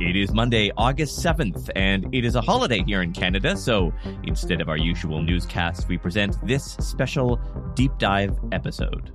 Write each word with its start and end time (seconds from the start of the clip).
It 0.00 0.16
is 0.16 0.32
Monday, 0.32 0.70
August 0.78 1.22
7th, 1.22 1.68
and 1.76 2.08
it 2.14 2.24
is 2.24 2.34
a 2.34 2.40
holiday 2.40 2.82
here 2.82 3.02
in 3.02 3.12
Canada, 3.12 3.54
so 3.54 3.92
instead 4.22 4.62
of 4.62 4.70
our 4.70 4.78
usual 4.78 5.20
newscast, 5.20 5.88
we 5.88 5.98
present 5.98 6.38
this 6.42 6.72
special 6.80 7.38
deep 7.74 7.92
dive 7.98 8.34
episode. 8.50 9.12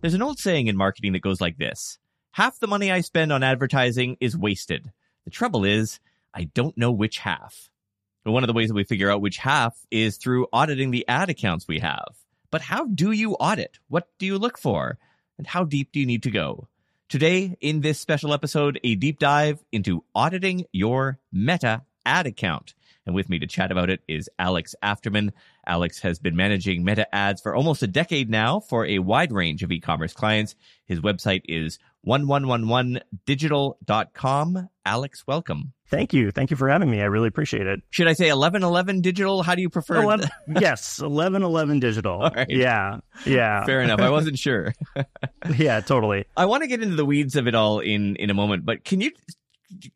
There's 0.00 0.14
an 0.14 0.22
old 0.22 0.38
saying 0.38 0.68
in 0.68 0.76
marketing 0.76 1.12
that 1.14 1.22
goes 1.22 1.40
like 1.40 1.58
this 1.58 1.98
Half 2.30 2.60
the 2.60 2.68
money 2.68 2.92
I 2.92 3.00
spend 3.00 3.32
on 3.32 3.42
advertising 3.42 4.16
is 4.20 4.36
wasted. 4.36 4.92
The 5.24 5.32
trouble 5.32 5.64
is, 5.64 5.98
I 6.32 6.44
don't 6.44 6.78
know 6.78 6.92
which 6.92 7.18
half. 7.18 7.68
one 8.22 8.44
of 8.44 8.46
the 8.46 8.54
ways 8.54 8.68
that 8.68 8.76
we 8.76 8.84
figure 8.84 9.10
out 9.10 9.22
which 9.22 9.38
half 9.38 9.76
is 9.90 10.18
through 10.18 10.46
auditing 10.52 10.92
the 10.92 11.04
ad 11.08 11.30
accounts 11.30 11.66
we 11.66 11.80
have. 11.80 12.14
But 12.52 12.62
how 12.62 12.86
do 12.86 13.10
you 13.10 13.32
audit? 13.34 13.80
What 13.88 14.06
do 14.20 14.26
you 14.26 14.38
look 14.38 14.56
for? 14.56 14.98
And 15.36 15.48
how 15.48 15.64
deep 15.64 15.90
do 15.90 15.98
you 15.98 16.06
need 16.06 16.22
to 16.22 16.30
go? 16.30 16.68
Today, 17.10 17.56
in 17.60 17.82
this 17.82 18.00
special 18.00 18.32
episode, 18.32 18.80
a 18.82 18.94
deep 18.94 19.18
dive 19.18 19.62
into 19.70 20.04
auditing 20.14 20.64
your 20.72 21.18
Meta 21.30 21.82
ad 22.06 22.26
account. 22.26 22.74
And 23.04 23.14
with 23.14 23.28
me 23.28 23.38
to 23.40 23.46
chat 23.46 23.70
about 23.70 23.90
it 23.90 24.00
is 24.08 24.30
Alex 24.38 24.74
Afterman. 24.82 25.32
Alex 25.66 26.00
has 26.00 26.18
been 26.18 26.34
managing 26.34 26.82
Meta 26.82 27.14
ads 27.14 27.42
for 27.42 27.54
almost 27.54 27.82
a 27.82 27.86
decade 27.86 28.30
now 28.30 28.58
for 28.58 28.86
a 28.86 29.00
wide 29.00 29.32
range 29.32 29.62
of 29.62 29.70
e-commerce 29.70 30.14
clients. 30.14 30.56
His 30.86 31.00
website 31.00 31.42
is 31.44 31.78
1111digital.com. 32.06 34.68
Alex, 34.86 35.24
welcome. 35.26 35.72
Thank 35.88 36.12
you. 36.12 36.30
Thank 36.30 36.50
you 36.50 36.56
for 36.56 36.68
having 36.68 36.90
me. 36.90 37.00
I 37.00 37.04
really 37.04 37.28
appreciate 37.28 37.66
it. 37.66 37.80
Should 37.90 38.08
I 38.08 38.14
say 38.14 38.26
1111 38.26 39.00
digital? 39.00 39.42
How 39.42 39.54
do 39.54 39.62
you 39.62 39.70
prefer? 39.70 40.02
11, 40.02 40.28
yes, 40.60 41.00
1111 41.00 41.80
digital. 41.80 42.30
Yeah. 42.48 42.98
Yeah. 43.24 43.64
Fair 43.64 43.80
enough. 43.80 44.00
I 44.00 44.10
wasn't 44.10 44.38
sure. 44.44 44.74
yeah, 45.56 45.80
totally. 45.80 46.26
I 46.36 46.46
want 46.46 46.62
to 46.62 46.68
get 46.68 46.82
into 46.82 46.96
the 46.96 47.04
weeds 47.04 47.36
of 47.36 47.46
it 47.46 47.54
all 47.54 47.80
in 47.80 48.16
in 48.16 48.30
a 48.30 48.34
moment, 48.34 48.64
but 48.64 48.84
can 48.84 49.00
you 49.00 49.12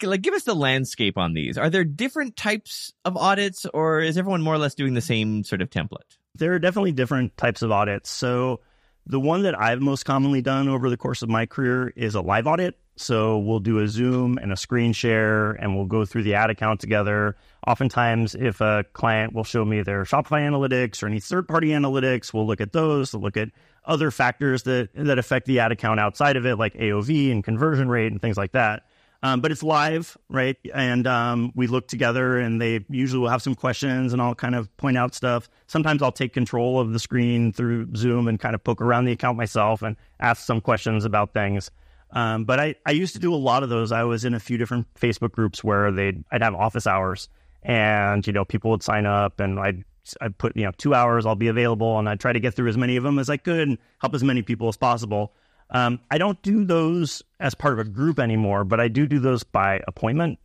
like 0.02 0.23
give 0.23 0.35
us 0.35 0.45
the 0.45 0.55
landscape 0.55 1.19
on 1.19 1.35
these? 1.35 1.59
Are 1.59 1.71
there 1.71 1.85
different 1.85 2.37
types 2.37 2.93
of 3.04 3.16
audits 3.16 3.66
or 3.66 4.01
is 4.01 4.19
everyone 4.19 4.43
more 4.43 4.54
or 4.54 4.59
less 4.59 4.75
doing 4.75 4.95
the 4.95 5.01
same 5.01 5.45
sort 5.45 5.63
of 5.63 5.71
template? 5.71 6.16
There 6.35 6.52
are 6.52 6.59
definitely 6.59 6.93
different 6.93 7.37
types 7.37 7.63
of 7.63 7.73
audits. 7.73 8.10
So 8.10 8.60
the 9.09 9.18
one 9.18 9.42
that 9.42 9.59
I've 9.59 9.80
most 9.80 10.04
commonly 10.04 10.42
done 10.42 10.68
over 10.68 10.90
the 10.90 10.96
course 10.96 11.23
of 11.23 11.28
my 11.28 11.46
career 11.46 11.92
is 11.96 12.14
a 12.14 12.20
live 12.20 12.46
audit. 12.46 12.78
So 12.96 13.38
we'll 13.38 13.60
do 13.60 13.78
a 13.78 13.88
Zoom 13.88 14.38
and 14.38 14.52
a 14.52 14.56
screen 14.56 14.92
share 14.92 15.52
and 15.52 15.74
we'll 15.74 15.87
go 15.87 16.04
through 16.04 16.24
the 16.24 16.34
ad 16.34 16.51
account 16.51 16.80
together. 16.80 17.36
Oftentimes, 17.66 18.34
if 18.34 18.60
a 18.60 18.84
client 18.92 19.32
will 19.32 19.45
show 19.45 19.64
me 19.64 19.82
their 19.82 20.02
Shopify 20.02 20.46
analytics 20.46 21.02
or 21.02 21.06
any 21.06 21.20
third 21.20 21.46
party 21.46 21.68
analytics, 21.68 22.34
we'll 22.34 22.46
look 22.46 22.60
at 22.60 22.73
those, 22.73 23.12
we'll 23.12 23.23
look 23.23 23.36
at 23.36 23.51
other 23.84 24.10
factors 24.10 24.64
that, 24.64 24.90
that 24.95 25.18
affect 25.18 25.46
the 25.46 25.60
ad 25.60 25.70
account 25.73 26.01
outside 26.01 26.36
of 26.36 26.45
it, 26.45 26.56
like 26.56 26.74
AOV 26.74 27.30
and 27.30 27.45
conversion 27.45 27.88
rate 27.88 28.10
and 28.10 28.20
things 28.20 28.36
like 28.36 28.52
that. 28.52 28.82
Um, 29.23 29.41
but 29.41 29.51
it's 29.51 29.65
live, 29.65 30.16
right? 30.29 30.57
And 30.73 31.07
um, 31.07 31.52
we 31.57 31.66
look 31.66 31.88
together, 31.88 32.38
and 32.38 32.61
they 32.61 32.85
usually 32.88 33.21
will 33.21 33.29
have 33.29 33.43
some 33.43 33.57
questions, 33.57 34.13
and 34.13 34.23
I'll 34.23 34.35
kind 34.35 34.55
of 34.55 34.75
point 34.77 34.97
out 34.97 35.15
stuff. 35.15 35.49
Sometimes 35.66 36.02
I'll 36.02 36.13
take 36.13 36.33
control 36.33 36.79
of 36.79 36.93
the 36.93 37.01
screen 37.01 37.52
through 37.52 37.95
Zoom 37.97 38.29
and 38.29 38.38
kind 38.38 38.55
of 38.55 38.63
poke 38.63 38.80
around 38.80 39.07
the 39.07 39.13
account 39.13 39.37
myself 39.37 39.83
and 39.83 39.97
ask 40.21 40.47
some 40.47 40.60
questions 40.60 41.05
about 41.05 41.35
things. 41.35 41.71
Um, 42.13 42.45
but 42.45 42.60
I, 42.60 42.77
I 42.87 42.93
used 42.93 43.15
to 43.15 43.19
do 43.19 43.35
a 43.35 43.37
lot 43.37 43.63
of 43.63 43.69
those. 43.69 43.93
I 43.93 44.05
was 44.05 44.25
in 44.25 44.35
a 44.35 44.41
few 44.41 44.57
different 44.57 44.87
Facebook 44.95 45.32
groups 45.32 45.63
where 45.63 45.91
they'd 45.91 46.25
I'd 46.30 46.43
have 46.43 46.55
office 46.55 46.87
hours, 46.87 47.29
and 47.63 48.27
you 48.27 48.32
know 48.32 48.45
people 48.45 48.71
would 48.71 48.82
sign 48.82 49.05
up, 49.05 49.41
and 49.41 49.59
I'd 49.59 49.85
I'd 50.21 50.38
put 50.38 50.57
you 50.57 50.65
know 50.65 50.73
two 50.79 50.95
hours 50.95 51.27
I'll 51.27 51.35
be 51.35 51.49
available, 51.49 51.99
and 51.99 52.09
I'd 52.09 52.21
try 52.21 52.32
to 52.32 52.41
get 52.41 52.55
through 52.55 52.69
as 52.69 52.77
many 52.77 52.97
of 52.97 53.05
them 53.05 53.19
as 53.19 53.29
I 53.29 53.37
could 53.37 53.69
and 53.69 53.79
help 54.01 54.15
as 54.15 54.25
many 54.25 54.43
people 54.43 54.69
as 54.69 54.77
possible. 54.77 55.35
Um, 55.71 56.01
I 56.11 56.19
don't 56.19 56.41
do 56.43 56.65
those 56.65 57.23
as 57.41 57.55
part 57.55 57.74
of 57.74 57.79
a 57.79 57.85
group 57.85 58.19
anymore, 58.19 58.65
but 58.65 58.80
I 58.80 58.88
do 58.88 59.07
do 59.07 59.19
those 59.19 59.45
by 59.45 59.80
appointment. 59.87 60.38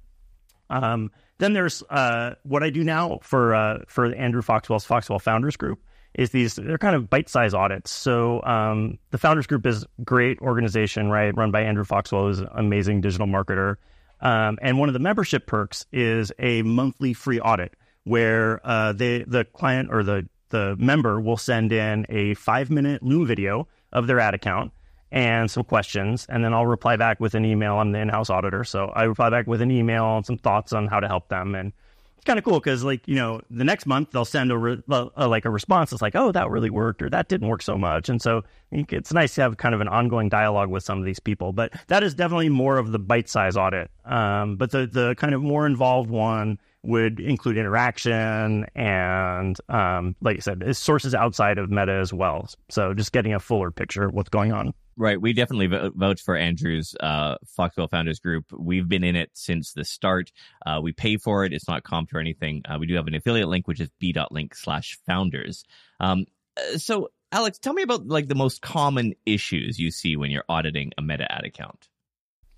Um, 0.70 1.12
then 1.38 1.54
there's 1.54 1.84
uh, 1.90 2.36
what 2.44 2.64
I 2.64 2.70
do 2.70 2.84
now 2.84 3.20
for 3.22 3.54
uh, 3.54 3.80
for 3.88 4.14
Andrew 4.14 4.42
Foxwell's 4.42 4.86
Foxwell 4.86 5.20
Founders 5.20 5.56
Group 5.58 5.80
is 6.14 6.30
these 6.30 6.56
they're 6.56 6.78
kind 6.78 6.96
of 6.96 7.10
bite-sized 7.10 7.56
audits. 7.56 7.92
So 7.92 8.42
um, 8.44 9.00
the 9.12 9.18
Founders 9.18 9.48
Group 9.48 9.66
is 9.66 9.84
a 9.84 9.88
great 10.04 10.40
organization, 10.40 11.10
right, 11.10 11.36
run 11.36 11.52
by 11.52 11.62
Andrew 11.62 11.84
Foxwell, 11.84 12.28
who's 12.28 12.40
an 12.40 12.50
amazing 12.54 13.02
digital 13.02 13.28
marketer. 13.28 13.78
Um, 14.22 14.58
and 14.62 14.80
one 14.80 14.90
of 14.90 14.94
the 14.94 15.00
membership 15.00 15.48
perks 15.48 15.86
is 15.92 16.32
a 16.40 16.62
monthly 16.62 17.14
free 17.14 17.40
audit 17.40 17.76
where 18.04 18.62
uh, 18.64 18.94
they 18.94 19.24
the 19.24 19.46
client 19.46 19.90
or 19.92 20.04
the 20.04 20.28
the 20.50 20.76
member 20.78 21.20
will 21.20 21.38
send 21.38 21.72
in 21.72 22.06
a 22.10 22.36
five 22.36 22.70
minute 22.70 23.02
Loom 23.02 23.26
video 23.26 23.68
of 23.92 24.08
their 24.08 24.20
ad 24.20 24.34
account 24.34 24.72
and 25.14 25.50
some 25.50 25.64
questions, 25.64 26.26
and 26.28 26.44
then 26.44 26.56
I'll 26.56 26.66
reply 26.66 26.98
back 26.98 27.20
with 27.20 27.36
an 27.36 27.46
email. 27.46 27.76
I'm 27.76 27.92
the 27.92 28.00
in-house 28.00 28.32
auditor, 28.32 28.64
so 28.64 28.88
I 28.96 29.04
reply 29.04 29.30
back 29.30 29.46
with 29.46 29.62
an 29.62 29.70
email 29.70 30.18
and 30.18 30.26
some 30.26 30.40
thoughts 30.40 30.74
on 30.74 30.88
how 30.88 31.00
to 31.00 31.08
help 31.08 31.30
them. 31.30 31.54
And 31.54 31.72
it's 32.18 32.26
kind 32.26 32.40
of 32.40 32.44
cool 32.44 32.60
because, 32.60 32.84
like, 32.84 33.08
you 33.08 33.14
know, 33.14 33.40
the 33.52 33.64
next 33.64 33.86
month 33.86 34.10
they'll 34.10 34.26
send 34.26 34.52
a, 34.52 34.58
re- 34.58 34.82
a, 34.90 35.28
like 35.28 35.46
a 35.46 35.52
response. 35.52 35.94
It's 35.94 36.02
like, 36.02 36.16
oh, 36.16 36.32
that 36.32 36.50
really 36.50 36.72
worked, 36.72 37.04
or 37.04 37.12
that 37.12 37.30
didn't 37.30 37.48
work 37.48 37.62
so 37.62 37.78
much. 37.78 38.10
And 38.10 38.20
so 38.20 38.44
it's 38.72 39.14
nice 39.14 39.36
to 39.36 39.42
have 39.42 39.58
kind 39.58 39.76
of 39.76 39.82
an 39.82 39.88
ongoing 39.88 40.30
dialogue 40.30 40.70
with 40.70 40.84
some 40.84 40.98
of 40.98 41.06
these 41.06 41.20
people. 41.20 41.54
But 41.54 41.74
that 41.90 42.02
is 42.02 42.16
definitely 42.16 42.50
more 42.50 42.80
of 42.80 42.92
the 42.92 42.98
bite-size 42.98 43.56
audit. 43.56 43.92
Um, 44.06 44.56
but 44.56 44.72
the 44.72 44.88
the 44.88 45.14
kind 45.16 45.36
of 45.36 45.44
more 45.44 45.68
involved 45.68 46.10
one 46.10 46.58
would 46.82 47.20
include 47.20 47.58
interaction 47.58 48.66
and, 48.74 49.58
um, 49.70 50.16
like 50.22 50.38
I 50.38 50.40
said, 50.40 50.76
sources 50.76 51.14
outside 51.14 51.60
of 51.60 51.70
Meta 51.70 51.94
as 51.94 52.12
well. 52.12 52.50
So 52.70 52.96
just 52.96 53.12
getting 53.12 53.36
a 53.36 53.40
fuller 53.40 53.70
picture 53.70 54.06
of 54.06 54.14
what's 54.14 54.30
going 54.30 54.52
on. 54.52 54.74
Right. 54.96 55.20
We 55.20 55.34
definitely 55.34 55.68
vote 55.96 56.20
for 56.20 56.36
Andrew's 56.36 56.96
uh, 57.00 57.38
Foxwell 57.46 57.88
Founders 57.88 58.20
Group. 58.20 58.46
We've 58.52 58.88
been 58.88 59.04
in 59.04 59.16
it 59.16 59.32
since 59.34 59.74
the 59.74 59.84
start. 59.84 60.32
Uh, 60.66 60.80
we 60.84 60.92
pay 60.92 61.18
for 61.18 61.46
it. 61.46 61.54
It's 61.54 61.68
not 61.68 61.84
comped 61.84 62.14
or 62.14 62.20
anything. 62.20 62.62
Uh, 62.66 62.78
we 62.80 62.86
do 62.86 62.96
have 62.96 63.08
an 63.08 63.16
affiliate 63.16 63.48
link, 63.48 63.68
which 63.68 63.80
is 63.80 63.90
b.link 64.00 64.54
slash 64.56 65.00
founders. 65.08 65.64
Um, 66.00 66.26
uh, 66.58 66.78
so, 66.78 67.10
Alex, 67.32 67.58
tell 67.58 67.74
me 67.74 67.82
about 67.82 68.08
like 68.08 68.28
the 68.28 68.36
most 68.36 68.62
common 68.62 69.16
issues 69.26 69.80
you 69.80 69.90
see 69.90 70.16
when 70.16 70.30
you're 70.30 70.46
auditing 70.48 70.92
a 70.98 71.02
Meta 71.02 71.32
ad 71.32 71.44
account. 71.44 71.90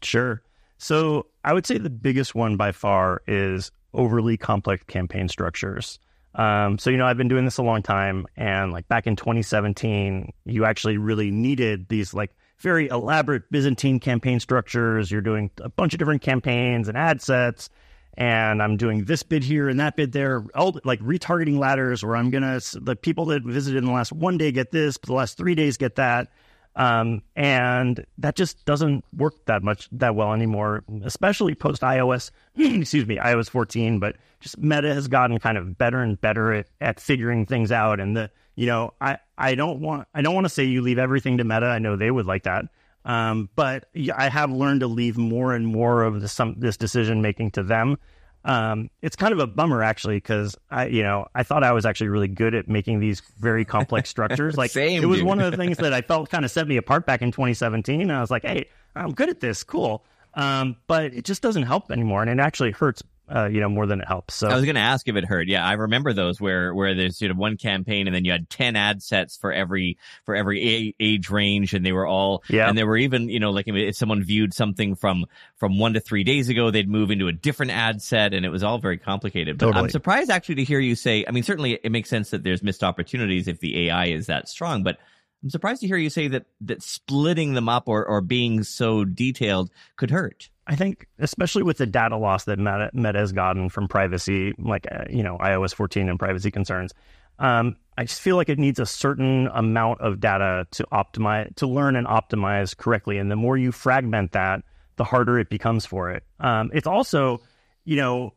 Sure. 0.01 0.41
So, 0.77 1.27
I 1.45 1.53
would 1.53 1.65
say 1.65 1.77
the 1.77 1.89
biggest 1.89 2.35
one 2.35 2.57
by 2.57 2.73
far 2.73 3.21
is 3.27 3.71
overly 3.93 4.35
complex 4.35 4.83
campaign 4.83 5.29
structures. 5.29 5.99
Um, 6.35 6.77
so, 6.77 6.89
you 6.89 6.97
know, 6.97 7.05
I've 7.05 7.17
been 7.17 7.27
doing 7.27 7.45
this 7.45 7.57
a 7.57 7.63
long 7.63 7.81
time. 7.81 8.27
And 8.35 8.71
like 8.71 8.87
back 8.87 9.07
in 9.07 9.15
2017, 9.15 10.31
you 10.45 10.65
actually 10.65 10.97
really 10.97 11.31
needed 11.31 11.87
these 11.89 12.13
like 12.13 12.31
very 12.59 12.87
elaborate 12.87 13.49
Byzantine 13.51 13.99
campaign 13.99 14.39
structures. 14.39 15.09
You're 15.09 15.21
doing 15.21 15.49
a 15.61 15.69
bunch 15.69 15.93
of 15.93 15.99
different 15.99 16.21
campaigns 16.21 16.87
and 16.87 16.97
ad 16.97 17.21
sets. 17.21 17.69
And 18.17 18.61
I'm 18.61 18.77
doing 18.77 19.05
this 19.05 19.23
bid 19.23 19.43
here 19.43 19.67
and 19.67 19.79
that 19.79 19.97
bid 19.97 20.13
there, 20.13 20.45
all 20.55 20.79
like 20.85 21.01
retargeting 21.01 21.57
ladders 21.57 22.03
where 22.03 22.15
I'm 22.15 22.29
going 22.29 22.43
to, 22.43 22.79
the 22.79 22.95
people 22.95 23.25
that 23.25 23.43
visited 23.43 23.79
in 23.79 23.85
the 23.85 23.91
last 23.91 24.13
one 24.13 24.37
day 24.37 24.51
get 24.51 24.71
this, 24.71 24.97
the 24.97 25.13
last 25.13 25.37
three 25.37 25.55
days 25.55 25.75
get 25.75 25.95
that. 25.95 26.29
Um, 26.75 27.21
and 27.35 28.05
that 28.17 28.35
just 28.35 28.65
doesn't 28.65 29.05
work 29.15 29.33
that 29.45 29.63
much 29.63 29.87
that 29.93 30.15
well 30.15 30.33
anymore, 30.33 30.83
especially 31.03 31.55
post 31.55 31.81
iOS, 31.81 32.31
excuse 32.57 33.05
me, 33.05 33.17
iOS 33.17 33.49
14. 33.49 33.99
But 33.99 34.17
just 34.41 34.57
Meta 34.57 34.93
has 34.93 35.07
gotten 35.07 35.39
kind 35.39 35.57
of 35.57 35.77
better 35.77 35.99
and 35.99 36.19
better 36.19 36.53
at, 36.53 36.67
at 36.81 36.99
figuring 36.99 37.45
things 37.45 37.71
out. 37.71 37.99
And 37.99 38.17
the, 38.17 38.29
you 38.55 38.65
know, 38.65 38.93
I, 38.99 39.19
I 39.37 39.55
don't 39.55 39.79
want, 39.79 40.07
I 40.13 40.21
don't 40.21 40.35
want 40.35 40.45
to 40.45 40.49
say 40.49 40.65
you 40.65 40.81
leave 40.81 40.99
everything 40.99 41.37
to 41.37 41.43
Meta. 41.45 41.67
I 41.67 41.79
know 41.79 41.95
they 41.95 42.11
would 42.11 42.25
like 42.25 42.43
that. 42.43 42.65
Um, 43.05 43.49
but 43.55 43.87
I 44.13 44.29
have 44.29 44.51
learned 44.51 44.81
to 44.81 44.87
leave 44.87 45.17
more 45.17 45.53
and 45.53 45.67
more 45.67 46.03
of 46.03 46.21
the, 46.21 46.27
some, 46.27 46.55
this 46.57 46.75
decision 46.75 47.21
making 47.21 47.51
to 47.51 47.63
them 47.63 47.97
um, 48.45 48.91
it's 49.01 49.15
kind 49.15 49.33
of 49.33 49.39
a 49.39 49.47
bummer 49.47 49.81
actually 49.81 50.17
because 50.17 50.55
I, 50.69 50.85
you 50.85 51.01
know, 51.01 51.27
I 51.33 51.41
thought 51.43 51.63
I 51.63 51.71
was 51.71 51.85
actually 51.85 52.09
really 52.09 52.27
good 52.27 52.53
at 52.53 52.67
making 52.67 52.99
these 52.99 53.21
very 53.39 53.65
complex 53.65 54.09
structures. 54.09 54.55
Like 54.65 54.71
Same, 54.71 55.01
it 55.03 55.07
was 55.07 55.19
dude. 55.19 55.27
one 55.27 55.41
of 55.41 55.51
the 55.51 55.57
things 55.57 55.77
that 55.77 55.91
I 55.91 56.01
felt 56.03 56.29
kind 56.29 56.45
of 56.45 56.51
set 56.51 56.67
me 56.67 56.77
apart 56.77 57.05
back 57.05 57.21
in 57.21 57.31
2017. 57.31 58.09
I 58.09 58.21
was 58.21 58.31
like, 58.31 58.43
hey, 58.43 58.69
I'm 58.95 59.13
good 59.13 59.29
at 59.29 59.39
this, 59.39 59.63
cool. 59.63 60.05
Um, 60.35 60.75
but 60.87 61.13
it 61.13 61.25
just 61.25 61.41
doesn't 61.41 61.63
help 61.63 61.91
anymore, 61.91 62.21
and 62.21 62.29
it 62.29 62.39
actually 62.41 62.71
hurts 62.71 63.01
uh, 63.33 63.45
you 63.45 63.59
know, 63.59 63.69
more 63.69 63.87
than 63.87 64.01
it 64.01 64.07
helps. 64.07 64.35
So 64.35 64.47
I 64.47 64.55
was 64.55 64.65
going 64.65 64.75
to 64.75 64.81
ask 64.81 65.07
if 65.07 65.15
it 65.15 65.25
hurt. 65.25 65.47
Yeah, 65.47 65.65
I 65.65 65.73
remember 65.73 66.13
those 66.13 66.39
where 66.39 66.73
where 66.73 66.93
there's 66.93 67.17
sort 67.17 67.31
of 67.31 67.37
one 67.37 67.57
campaign 67.57 68.07
and 68.07 68.15
then 68.15 68.23
you 68.23 68.31
had 68.31 68.49
ten 68.49 68.75
ad 68.75 69.01
sets 69.01 69.35
for 69.37 69.51
every 69.51 69.97
for 70.25 70.35
every 70.35 70.93
age 70.99 71.29
range, 71.29 71.73
and 71.73 71.85
they 71.85 71.91
were 71.91 72.05
all 72.05 72.43
yeah. 72.49 72.69
And 72.69 72.77
there 72.77 72.85
were 72.85 72.97
even 72.97 73.29
you 73.29 73.39
know 73.39 73.51
like 73.51 73.65
if 73.67 73.95
someone 73.95 74.23
viewed 74.23 74.53
something 74.53 74.95
from 74.95 75.25
from 75.57 75.79
one 75.79 75.93
to 75.93 75.99
three 75.99 76.23
days 76.23 76.49
ago, 76.49 76.69
they'd 76.69 76.89
move 76.89 77.09
into 77.09 77.27
a 77.27 77.33
different 77.33 77.71
ad 77.71 78.01
set, 78.01 78.33
and 78.33 78.45
it 78.45 78.49
was 78.49 78.63
all 78.63 78.77
very 78.77 78.97
complicated. 78.97 79.57
But 79.57 79.67
totally. 79.67 79.83
I'm 79.85 79.89
surprised 79.89 80.29
actually 80.29 80.55
to 80.55 80.63
hear 80.63 80.79
you 80.79 80.95
say. 80.95 81.25
I 81.27 81.31
mean, 81.31 81.43
certainly 81.43 81.79
it 81.83 81.91
makes 81.91 82.09
sense 82.09 82.29
that 82.29 82.43
there's 82.43 82.61
missed 82.61 82.83
opportunities 82.83 83.47
if 83.47 83.59
the 83.59 83.87
AI 83.87 84.07
is 84.07 84.27
that 84.27 84.47
strong, 84.47 84.83
but. 84.83 84.97
I'm 85.43 85.51
surprised 85.51 85.81
to 85.81 85.87
hear 85.87 85.97
you 85.97 86.09
say 86.09 86.27
that 86.29 86.45
that 86.61 86.81
splitting 86.81 87.53
them 87.53 87.69
up 87.69 87.87
or, 87.87 88.03
or 88.03 88.21
being 88.21 88.63
so 88.63 89.05
detailed 89.05 89.69
could 89.95 90.09
hurt. 90.09 90.49
I 90.67 90.75
think, 90.75 91.07
especially 91.19 91.63
with 91.63 91.77
the 91.77 91.85
data 91.85 92.17
loss 92.17 92.45
that 92.45 92.57
Meta, 92.57 92.89
Meta 92.93 93.19
has 93.19 93.31
gotten 93.31 93.69
from 93.69 93.87
privacy, 93.87 94.53
like 94.57 94.87
uh, 94.91 95.05
you 95.09 95.23
know 95.23 95.37
iOS 95.37 95.73
14 95.73 96.09
and 96.09 96.17
privacy 96.17 96.49
concerns, 96.51 96.93
um, 97.39 97.75
I 97.97 98.05
just 98.05 98.21
feel 98.21 98.35
like 98.35 98.49
it 98.49 98.59
needs 98.59 98.79
a 98.79 98.85
certain 98.85 99.47
amount 99.53 100.01
of 100.01 100.19
data 100.19 100.67
to 100.71 100.87
optimize, 100.91 101.53
to 101.55 101.67
learn 101.67 101.95
and 101.95 102.07
optimize 102.07 102.75
correctly. 102.75 103.17
And 103.17 103.29
the 103.29 103.35
more 103.35 103.57
you 103.57 103.71
fragment 103.71 104.31
that, 104.33 104.63
the 104.95 105.03
harder 105.03 105.37
it 105.39 105.49
becomes 105.49 105.85
for 105.85 106.11
it. 106.11 106.23
Um, 106.39 106.71
it's 106.73 106.87
also, 106.87 107.41
you 107.83 107.97
know, 107.97 108.33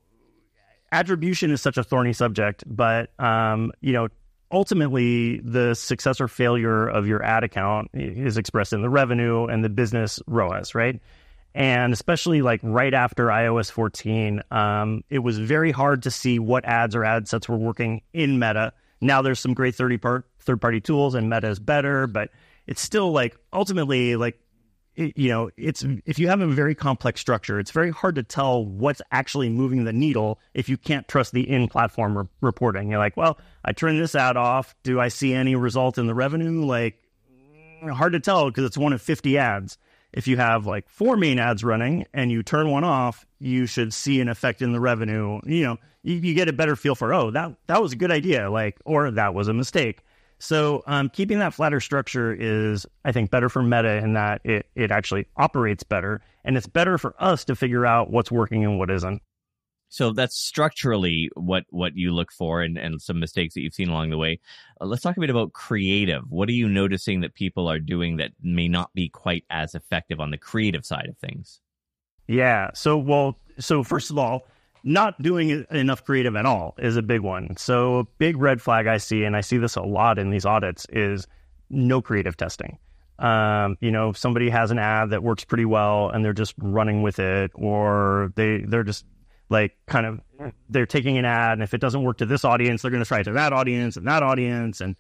attribution 0.92 1.50
is 1.50 1.62
such 1.62 1.76
a 1.76 1.84
thorny 1.84 2.12
subject, 2.12 2.64
but 2.66 3.10
um, 3.20 3.72
you 3.80 3.92
know, 3.92 4.08
ultimately 4.50 5.40
the 5.40 5.74
success 5.74 6.20
or 6.20 6.28
failure 6.28 6.88
of 6.88 7.06
your 7.06 7.22
ad 7.22 7.44
account 7.44 7.90
is 7.94 8.36
expressed 8.36 8.72
in 8.72 8.82
the 8.82 8.90
revenue 8.90 9.46
and 9.46 9.64
the 9.64 9.68
business 9.68 10.20
ROAS, 10.26 10.74
right? 10.74 11.00
And 11.54 11.92
especially 11.92 12.42
like 12.42 12.60
right 12.62 12.94
after 12.94 13.26
iOS 13.26 13.70
14, 13.70 14.42
um, 14.50 15.02
it 15.10 15.20
was 15.20 15.38
very 15.38 15.72
hard 15.72 16.02
to 16.04 16.10
see 16.10 16.38
what 16.38 16.64
ads 16.64 16.94
or 16.94 17.04
ad 17.04 17.26
sets 17.26 17.48
were 17.48 17.56
working 17.56 18.02
in 18.12 18.38
Meta. 18.38 18.72
Now 19.00 19.22
there's 19.22 19.40
some 19.40 19.54
great 19.54 19.74
30 19.74 19.98
part, 19.98 20.26
third 20.40 20.60
party 20.60 20.80
tools 20.80 21.14
and 21.14 21.28
Meta 21.28 21.48
is 21.48 21.58
better, 21.58 22.06
but 22.06 22.30
it's 22.66 22.82
still 22.82 23.12
like 23.12 23.36
ultimately 23.52 24.16
like 24.16 24.38
you 24.98 25.28
know, 25.28 25.48
it's 25.56 25.84
if 26.06 26.18
you 26.18 26.26
have 26.26 26.40
a 26.40 26.46
very 26.48 26.74
complex 26.74 27.20
structure, 27.20 27.60
it's 27.60 27.70
very 27.70 27.90
hard 27.90 28.16
to 28.16 28.24
tell 28.24 28.64
what's 28.64 29.00
actually 29.12 29.48
moving 29.48 29.84
the 29.84 29.92
needle 29.92 30.40
if 30.54 30.68
you 30.68 30.76
can't 30.76 31.06
trust 31.06 31.32
the 31.32 31.48
in-platform 31.48 32.18
re- 32.18 32.24
reporting. 32.40 32.90
You're 32.90 32.98
like, 32.98 33.16
well, 33.16 33.38
I 33.64 33.72
turn 33.72 33.96
this 33.96 34.16
ad 34.16 34.36
off. 34.36 34.74
Do 34.82 34.98
I 34.98 35.06
see 35.08 35.34
any 35.34 35.54
result 35.54 35.98
in 35.98 36.08
the 36.08 36.14
revenue? 36.14 36.64
Like, 36.64 36.96
mm, 37.32 37.92
hard 37.92 38.14
to 38.14 38.20
tell 38.20 38.46
because 38.50 38.64
it's 38.64 38.76
one 38.76 38.92
of 38.92 39.00
50 39.00 39.38
ads. 39.38 39.78
If 40.12 40.26
you 40.26 40.36
have 40.38 40.66
like 40.66 40.88
four 40.88 41.16
main 41.16 41.38
ads 41.38 41.62
running 41.62 42.06
and 42.14 42.30
you 42.30 42.42
turn 42.42 42.70
one 42.70 42.84
off, 42.84 43.26
you 43.38 43.66
should 43.66 43.92
see 43.92 44.20
an 44.20 44.28
effect 44.28 44.62
in 44.62 44.72
the 44.72 44.80
revenue. 44.80 45.40
You 45.44 45.64
know, 45.64 45.76
you, 46.02 46.14
you 46.16 46.34
get 46.34 46.48
a 46.48 46.52
better 46.52 46.76
feel 46.76 46.94
for, 46.94 47.12
oh, 47.12 47.30
that 47.32 47.54
that 47.66 47.82
was 47.82 47.92
a 47.92 47.96
good 47.96 48.10
idea, 48.10 48.50
like, 48.50 48.78
or 48.84 49.10
that 49.10 49.34
was 49.34 49.48
a 49.48 49.54
mistake. 49.54 50.02
So 50.38 50.82
um, 50.86 51.08
keeping 51.08 51.40
that 51.40 51.52
flatter 51.52 51.80
structure 51.80 52.32
is, 52.32 52.86
I 53.04 53.12
think, 53.12 53.30
better 53.30 53.48
for 53.48 53.62
Meta 53.62 53.96
in 53.96 54.12
that 54.14 54.40
it, 54.44 54.66
it 54.74 54.90
actually 54.90 55.26
operates 55.36 55.82
better, 55.82 56.20
and 56.44 56.56
it's 56.56 56.68
better 56.68 56.96
for 56.96 57.14
us 57.18 57.44
to 57.46 57.56
figure 57.56 57.84
out 57.84 58.10
what's 58.10 58.30
working 58.30 58.64
and 58.64 58.78
what 58.78 58.90
isn't. 58.90 59.20
So 59.88 60.12
that's 60.12 60.36
structurally 60.36 61.30
what 61.34 61.64
what 61.70 61.96
you 61.96 62.12
look 62.12 62.30
for, 62.32 62.62
and, 62.62 62.76
and 62.76 63.00
some 63.00 63.18
mistakes 63.20 63.54
that 63.54 63.62
you've 63.62 63.74
seen 63.74 63.88
along 63.88 64.10
the 64.10 64.18
way. 64.18 64.40
Uh, 64.80 64.86
let's 64.86 65.02
talk 65.02 65.16
a 65.16 65.20
bit 65.20 65.30
about 65.30 65.52
creative. 65.52 66.24
What 66.28 66.48
are 66.48 66.52
you 66.52 66.68
noticing 66.68 67.20
that 67.20 67.34
people 67.34 67.68
are 67.68 67.78
doing 67.78 68.18
that 68.18 68.32
may 68.42 68.68
not 68.68 68.92
be 68.94 69.08
quite 69.08 69.44
as 69.50 69.74
effective 69.74 70.20
on 70.20 70.30
the 70.30 70.38
creative 70.38 70.84
side 70.84 71.06
of 71.08 71.16
things? 71.18 71.60
Yeah. 72.26 72.70
So 72.74 72.98
well, 72.98 73.38
so 73.58 73.82
first 73.82 74.10
of 74.10 74.18
all, 74.18 74.46
not 74.84 75.20
doing 75.20 75.66
enough 75.70 76.04
creative 76.04 76.36
at 76.36 76.46
all 76.46 76.74
is 76.78 76.96
a 76.96 77.02
big 77.02 77.20
one. 77.20 77.56
So, 77.56 78.00
a 78.00 78.04
big 78.04 78.36
red 78.36 78.60
flag 78.60 78.86
I 78.86 78.98
see, 78.98 79.24
and 79.24 79.36
I 79.36 79.40
see 79.40 79.58
this 79.58 79.76
a 79.76 79.82
lot 79.82 80.18
in 80.18 80.30
these 80.30 80.46
audits, 80.46 80.86
is 80.90 81.26
no 81.70 82.00
creative 82.00 82.36
testing. 82.36 82.78
Um, 83.18 83.76
you 83.80 83.90
know, 83.90 84.12
somebody 84.12 84.48
has 84.48 84.70
an 84.70 84.78
ad 84.78 85.10
that 85.10 85.22
works 85.22 85.44
pretty 85.44 85.64
well 85.64 86.08
and 86.08 86.24
they're 86.24 86.32
just 86.32 86.54
running 86.58 87.02
with 87.02 87.18
it, 87.18 87.50
or 87.54 88.32
they 88.36 88.58
they're 88.58 88.84
just 88.84 89.04
like 89.48 89.76
kind 89.86 90.06
of 90.06 90.20
they're 90.68 90.86
taking 90.86 91.18
an 91.18 91.24
ad, 91.24 91.52
and 91.52 91.62
if 91.62 91.74
it 91.74 91.80
doesn't 91.80 92.02
work 92.02 92.18
to 92.18 92.26
this 92.26 92.44
audience, 92.44 92.82
they're 92.82 92.90
going 92.90 93.02
to 93.02 93.08
try 93.08 93.20
it 93.20 93.24
to 93.24 93.32
that 93.32 93.52
audience 93.52 93.96
and 93.96 94.06
that 94.06 94.22
audience. 94.22 94.80
And 94.80 94.96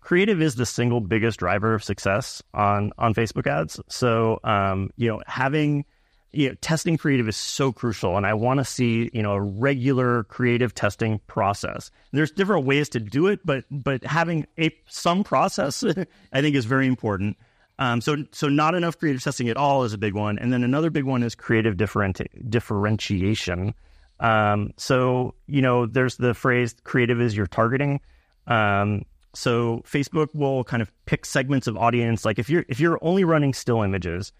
creative 0.00 0.42
is 0.42 0.56
the 0.56 0.66
single 0.66 1.00
biggest 1.00 1.38
driver 1.38 1.74
of 1.74 1.82
success 1.82 2.42
on 2.54 2.92
on 2.98 3.14
Facebook 3.14 3.46
ads. 3.46 3.80
So, 3.88 4.40
um, 4.44 4.90
you 4.96 5.08
know, 5.08 5.22
having 5.26 5.84
you 6.32 6.48
know, 6.48 6.54
testing 6.60 6.96
creative 6.96 7.28
is 7.28 7.36
so 7.36 7.72
crucial, 7.72 8.16
and 8.16 8.26
I 8.26 8.34
want 8.34 8.58
to 8.58 8.64
see 8.64 9.10
you 9.12 9.22
know 9.22 9.32
a 9.32 9.40
regular 9.40 10.24
creative 10.24 10.74
testing 10.74 11.20
process. 11.26 11.90
There's 12.12 12.30
different 12.30 12.66
ways 12.66 12.88
to 12.90 13.00
do 13.00 13.26
it, 13.26 13.40
but 13.44 13.64
but 13.70 14.02
having 14.04 14.46
a 14.58 14.74
some 14.88 15.24
process, 15.24 15.84
I 16.32 16.40
think, 16.40 16.56
is 16.56 16.64
very 16.64 16.86
important. 16.86 17.36
Um, 17.78 18.00
so 18.00 18.24
so 18.32 18.48
not 18.48 18.74
enough 18.74 18.98
creative 18.98 19.22
testing 19.22 19.48
at 19.48 19.56
all 19.56 19.84
is 19.84 19.92
a 19.92 19.98
big 19.98 20.14
one, 20.14 20.38
and 20.38 20.52
then 20.52 20.64
another 20.64 20.90
big 20.90 21.04
one 21.04 21.22
is 21.22 21.34
creative 21.34 21.76
differenti- 21.76 22.50
differentiation. 22.50 23.74
Um, 24.22 24.72
so 24.78 25.34
you 25.46 25.60
know, 25.60 25.84
there's 25.84 26.16
the 26.16 26.32
phrase 26.32 26.74
"creative 26.84 27.20
is 27.20 27.36
your 27.36 27.46
targeting." 27.46 28.00
Um, 28.46 29.04
so 29.34 29.82
Facebook 29.86 30.34
will 30.34 30.64
kind 30.64 30.80
of 30.80 30.90
pick 31.04 31.26
segments 31.26 31.66
of 31.66 31.76
audience. 31.76 32.24
Like 32.24 32.38
if 32.38 32.48
you're 32.48 32.64
if 32.68 32.80
you're 32.80 32.98
only 33.02 33.24
running 33.24 33.52
still 33.52 33.82
images 33.82 34.32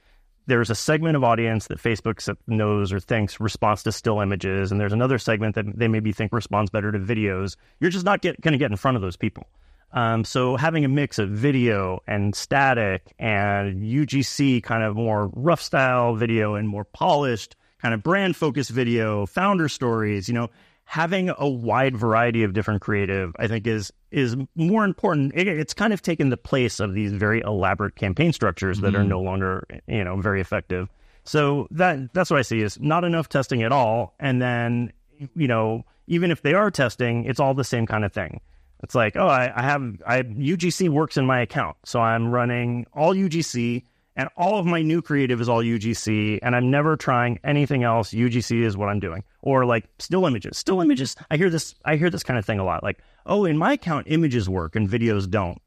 there's 0.47 0.71
a 0.71 0.75
segment 0.75 1.17
of 1.17 1.25
audience 1.25 1.69
that 1.69 1.79
Facebook 1.79 2.37
knows 2.47 2.93
or 2.93 3.01
thinks 3.01 3.41
responds 3.41 3.83
to 3.85 3.93
still 3.93 4.21
images, 4.21 4.73
and 4.73 4.81
there's 4.81 4.93
another 4.93 5.19
segment 5.19 5.55
that 5.55 5.79
they 5.79 5.89
maybe 5.89 6.13
think 6.13 6.33
responds 6.33 6.71
better 6.71 6.91
to 6.91 6.99
videos. 6.99 7.57
You're 7.81 7.91
just 7.91 8.05
not 8.05 8.23
going 8.23 8.37
to 8.37 8.59
get 8.59 8.71
in 8.71 8.77
front 8.77 8.97
of 8.97 9.03
those 9.03 9.17
people. 9.17 9.47
Um, 9.93 10.25
so 10.25 10.57
having 10.57 10.85
a 10.85 10.89
mix 10.89 11.19
of 11.19 11.29
video 11.31 12.01
and 12.07 12.35
static 12.35 13.13
and 13.19 13.83
UGC 13.83 14.63
kind 14.63 14.83
of 14.83 14.97
more 14.97 15.31
rough 15.35 15.61
style 15.61 16.15
video 16.17 16.55
and 16.55 16.67
more 16.67 16.85
polished 16.85 17.57
kind 17.83 17.93
of 17.93 18.03
brand 18.03 18.37
focused 18.37 18.71
video, 18.71 19.27
founder 19.27 19.69
stories, 19.69 20.29
you 20.29 20.35
know, 20.35 20.49
having 20.85 21.31
a 21.37 21.49
wide 21.49 21.97
variety 21.97 22.45
of 22.45 22.53
different 22.53 22.81
creative, 22.81 23.35
I 23.39 23.49
think, 23.49 23.67
is 23.67 23.93
is 24.11 24.37
more 24.55 24.85
important. 24.85 25.33
It, 25.35 25.49
it's 25.49 25.75
kind 25.75 25.93
of 25.93 26.01
taken 26.01 26.31
the 26.31 26.37
place 26.37 26.81
of 26.81 26.95
these 26.95 27.13
very 27.13 27.41
elaborate 27.41 27.97
campaign 27.97 28.33
structures 28.33 28.81
that 28.81 28.93
mm-hmm. 28.93 29.03
are 29.03 29.05
no 29.05 29.21
longer, 29.21 29.67
you 29.87 30.05
know, 30.05 30.17
very 30.21 30.41
effective. 30.41 30.89
So 31.25 31.67
that 31.73 32.13
that's 32.15 32.31
what 32.31 32.39
I 32.39 32.43
see 32.43 32.61
is 32.61 32.79
not 32.81 33.05
enough 33.05 33.29
testing 33.29 33.63
at 33.63 33.73
all, 33.73 34.15
and 34.21 34.41
then 34.41 34.93
you 35.35 35.49
know, 35.49 35.85
even 36.07 36.31
if 36.31 36.43
they 36.43 36.55
are 36.55 36.71
testing, 36.71 37.25
it's 37.25 37.41
all 37.41 37.55
the 37.55 37.65
same 37.65 37.87
kind 37.87 38.05
of 38.05 38.13
thing. 38.13 38.41
It's 38.83 38.97
like, 38.97 39.17
oh, 39.17 39.29
I, 39.29 39.53
I 39.55 39.63
have 39.63 40.03
I 40.07 40.23
UGC 40.23 40.89
works 40.89 41.17
in 41.17 41.27
my 41.27 41.41
account, 41.41 41.77
so 41.85 42.01
I'm 42.01 42.29
running 42.31 42.87
all 42.93 43.15
UGC 43.15 43.85
and 44.17 44.29
all 44.37 44.59
of 44.59 44.67
my 44.67 44.83
new 44.83 45.01
creative 45.01 45.41
is 45.41 45.49
all 45.49 45.63
UGC, 45.63 46.41
and 46.43 46.55
I'm 46.55 46.71
never 46.71 46.97
trying 46.97 47.39
anything 47.45 47.83
else. 47.83 48.11
UGC 48.11 48.63
is 48.63 48.77
what 48.77 48.89
I'm 48.89 49.01
doing, 49.01 49.25
or 49.41 49.65
like 49.65 49.89
still 49.99 50.27
images. 50.27 50.59
Still 50.59 50.81
images. 50.81 51.17
I 51.31 51.37
hear 51.37 51.51
this. 51.51 51.75
I 51.85 51.97
hear 51.97 52.11
this 52.11 52.23
kind 52.23 52.39
of 52.39 52.45
thing 52.45 52.59
a 52.59 52.65
lot. 52.65 52.83
Like, 52.83 52.99
oh, 53.25 53.45
in 53.45 53.57
my 53.57 53.75
account, 53.75 54.07
images 54.11 54.49
work 54.49 54.77
and 54.77 54.89
videos 54.89 55.29
don't. 55.29 55.61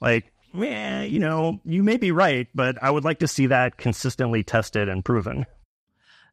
Like, 0.00 0.32
yeah, 0.54 1.02
you 1.02 1.18
know, 1.18 1.60
you 1.64 1.82
may 1.82 1.96
be 1.96 2.12
right, 2.12 2.46
but 2.54 2.82
I 2.82 2.90
would 2.90 3.04
like 3.04 3.18
to 3.20 3.28
see 3.28 3.46
that 3.46 3.76
consistently 3.76 4.44
tested 4.44 4.88
and 4.88 5.04
proven. 5.04 5.46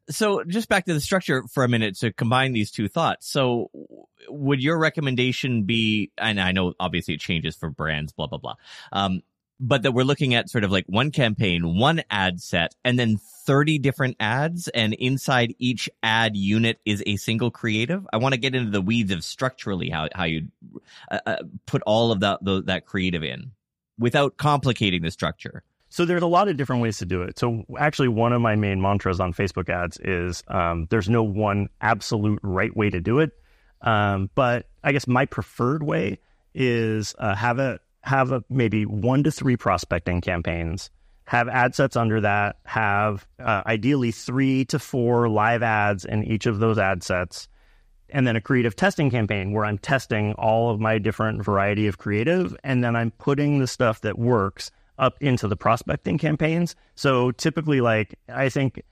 So, 0.08 0.44
just 0.44 0.68
back 0.68 0.86
to 0.86 0.94
the 0.94 1.00
structure 1.00 1.42
for 1.52 1.64
a 1.64 1.68
minute 1.68 1.96
to 1.98 2.12
combine 2.12 2.52
these 2.52 2.70
two 2.70 2.86
thoughts. 2.86 3.28
So, 3.28 3.70
would 4.28 4.62
your 4.62 4.78
recommendation 4.78 5.64
be? 5.64 6.12
And 6.16 6.40
I 6.40 6.52
know 6.52 6.74
obviously 6.78 7.14
it 7.14 7.20
changes 7.20 7.56
for 7.56 7.70
brands, 7.70 8.12
blah 8.12 8.28
blah 8.28 8.38
blah. 8.38 8.54
Um, 8.92 9.22
but 9.58 9.82
that 9.82 9.92
we're 9.92 10.04
looking 10.04 10.34
at 10.34 10.50
sort 10.50 10.64
of 10.64 10.70
like 10.70 10.84
one 10.86 11.10
campaign, 11.10 11.78
one 11.78 12.02
ad 12.10 12.40
set, 12.40 12.74
and 12.84 12.98
then 12.98 13.18
30 13.46 13.78
different 13.78 14.16
ads. 14.20 14.68
And 14.68 14.94
inside 14.94 15.54
each 15.58 15.88
ad 16.02 16.36
unit 16.36 16.78
is 16.84 17.02
a 17.06 17.16
single 17.16 17.50
creative. 17.50 18.06
I 18.12 18.18
want 18.18 18.34
to 18.34 18.40
get 18.40 18.54
into 18.54 18.70
the 18.70 18.82
weeds 18.82 19.12
of 19.12 19.24
structurally 19.24 19.88
how, 19.88 20.08
how 20.14 20.24
you 20.24 20.48
uh, 21.10 21.20
uh, 21.24 21.36
put 21.64 21.82
all 21.86 22.12
of 22.12 22.20
that, 22.20 22.44
the, 22.44 22.62
that 22.64 22.86
creative 22.86 23.22
in 23.22 23.52
without 23.98 24.36
complicating 24.36 25.02
the 25.02 25.10
structure. 25.10 25.62
So 25.88 26.04
there's 26.04 26.22
a 26.22 26.26
lot 26.26 26.48
of 26.48 26.56
different 26.56 26.82
ways 26.82 26.98
to 26.98 27.06
do 27.06 27.22
it. 27.22 27.38
So 27.38 27.64
actually, 27.78 28.08
one 28.08 28.32
of 28.32 28.42
my 28.42 28.56
main 28.56 28.82
mantras 28.82 29.20
on 29.20 29.32
Facebook 29.32 29.70
ads 29.70 29.98
is 30.02 30.42
um, 30.48 30.86
there's 30.90 31.08
no 31.08 31.22
one 31.22 31.68
absolute 31.80 32.40
right 32.42 32.76
way 32.76 32.90
to 32.90 33.00
do 33.00 33.20
it. 33.20 33.30
Um, 33.80 34.28
but 34.34 34.66
I 34.82 34.92
guess 34.92 35.06
my 35.06 35.26
preferred 35.26 35.82
way 35.82 36.18
is 36.54 37.14
uh, 37.18 37.34
have 37.34 37.58
a 37.58 37.78
have 38.06 38.32
a, 38.32 38.42
maybe 38.48 38.86
one 38.86 39.22
to 39.24 39.30
three 39.30 39.56
prospecting 39.56 40.20
campaigns, 40.20 40.90
have 41.24 41.48
ad 41.48 41.74
sets 41.74 41.96
under 41.96 42.20
that, 42.20 42.56
have 42.64 43.26
uh, 43.40 43.62
ideally 43.66 44.12
three 44.12 44.64
to 44.66 44.78
four 44.78 45.28
live 45.28 45.62
ads 45.62 46.04
in 46.04 46.22
each 46.24 46.46
of 46.46 46.60
those 46.60 46.78
ad 46.78 47.02
sets, 47.02 47.48
and 48.10 48.24
then 48.26 48.36
a 48.36 48.40
creative 48.40 48.76
testing 48.76 49.10
campaign 49.10 49.52
where 49.52 49.64
I'm 49.64 49.78
testing 49.78 50.34
all 50.34 50.70
of 50.70 50.78
my 50.78 50.98
different 50.98 51.44
variety 51.44 51.88
of 51.88 51.98
creative, 51.98 52.56
and 52.62 52.82
then 52.82 52.94
I'm 52.94 53.10
putting 53.10 53.58
the 53.58 53.66
stuff 53.66 54.02
that 54.02 54.18
works 54.18 54.70
up 54.98 55.16
into 55.20 55.48
the 55.48 55.56
prospecting 55.56 56.16
campaigns. 56.16 56.76
So 56.94 57.32
typically, 57.32 57.80
like 57.80 58.14
I 58.28 58.48
think 58.48 58.82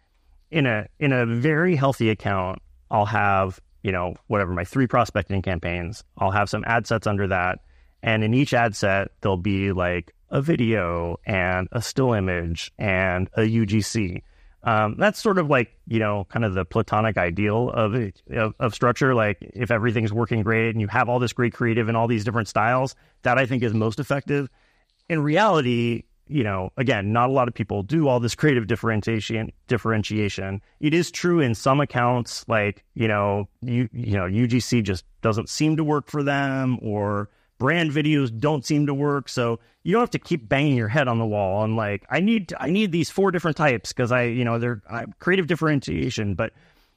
in 0.50 0.66
a 0.66 0.88
in 0.99 1.12
a 1.12 1.25
very 1.25 1.76
healthy 1.76 2.11
account, 2.11 2.61
I'll 2.90 3.06
have 3.06 3.61
you 3.85 3.92
know 3.92 4.16
whatever 4.26 4.52
my 4.52 4.64
three 4.64 4.88
prospecting 4.88 5.40
campaigns. 5.40 6.02
I'll 6.18 6.33
have 6.33 6.50
some 6.50 6.64
ad 6.66 6.88
sets 6.88 7.06
under 7.06 7.28
that 7.28 7.61
and 8.05 8.23
in 8.23 8.35
each 8.35 8.53
ad 8.53 8.77
set, 8.77 9.13
there'll 9.23 9.39
be 9.39 9.73
like 9.73 10.15
a 10.29 10.43
video 10.43 11.19
and 11.25 11.69
a 11.73 11.81
still 11.81 12.13
image 12.13 12.71
and 12.79 13.31
a 13.35 13.41
UGC. 13.41 14.23
Um, 14.63 14.97
that's 14.99 15.19
sort 15.19 15.39
of 15.39 15.49
like 15.49 15.73
you 15.87 15.99
know, 15.99 16.27
kind 16.29 16.45
of 16.45 16.53
the 16.53 16.67
platonic 16.67 17.17
ideal 17.17 17.71
of, 17.71 17.95
of, 18.31 18.55
of 18.61 18.75
structure. 18.75 19.15
Like 19.15 19.39
if 19.41 19.71
everything's 19.71 20.13
working 20.13 20.43
great 20.43 20.71
and 20.71 20.83
you 20.83 20.87
have 20.89 21.09
all 21.09 21.19
this 21.19 21.33
great 21.33 21.55
creative 21.55 21.89
and 21.89 21.97
all 21.97 22.07
these 22.07 22.25
different 22.25 22.49
styles, 22.49 22.95
that 23.23 23.39
I 23.39 23.47
think 23.47 23.63
is 23.63 23.73
most 23.73 23.99
effective. 23.99 24.51
In 25.09 25.23
reality, 25.23 26.05
you 26.27 26.45
know, 26.45 26.73
again, 26.77 27.11
not 27.11 27.31
a 27.31 27.33
lot 27.33 27.49
of 27.49 27.55
people 27.55 27.83
do 27.83 28.09
all 28.09 28.21
this 28.21 28.35
creative 28.35 28.67
differentiation. 28.67 29.51
Differentiation. 29.67 30.61
It 30.81 30.93
is 30.93 31.11
true 31.11 31.41
in 31.41 31.55
some 31.55 31.81
accounts, 31.81 32.45
like 32.49 32.85
you 32.93 33.09
know, 33.09 33.49
you 33.63 33.89
you 33.93 34.13
know, 34.13 34.25
UGC 34.25 34.83
just 34.83 35.07
doesn't 35.23 35.49
seem 35.49 35.79
to 35.79 35.85
work 35.85 36.11
for 36.11 36.23
them, 36.23 36.79
or 36.83 37.31
brand 37.59 37.91
videos 37.91 38.37
don't 38.39 38.65
seem 38.65 38.87
to 38.87 38.95
work. 38.95 39.29
So 39.29 39.61
you 39.83 39.93
don't 39.93 40.01
have 40.03 40.11
to 40.11 40.19
keep 40.19 40.49
banging 40.49 40.77
your 40.77 40.89
head 40.89 41.09
on 41.09 41.19
the 41.19 41.27
wall 41.27 41.65
and 41.65 41.77
like, 41.77 42.05
I 42.11 42.21
need, 42.21 42.53
I 42.59 42.71
need 42.71 42.93
these 42.93 43.11
four 43.11 43.31
different 43.31 43.57
types 43.57 43.93
because 43.93 44.13
I, 44.13 44.25
you 44.25 44.45
know, 44.45 44.59
they're 44.59 44.83
I, 44.91 45.05
creative 45.19 45.47
differentiation. 45.47 46.35
But, 46.35 46.53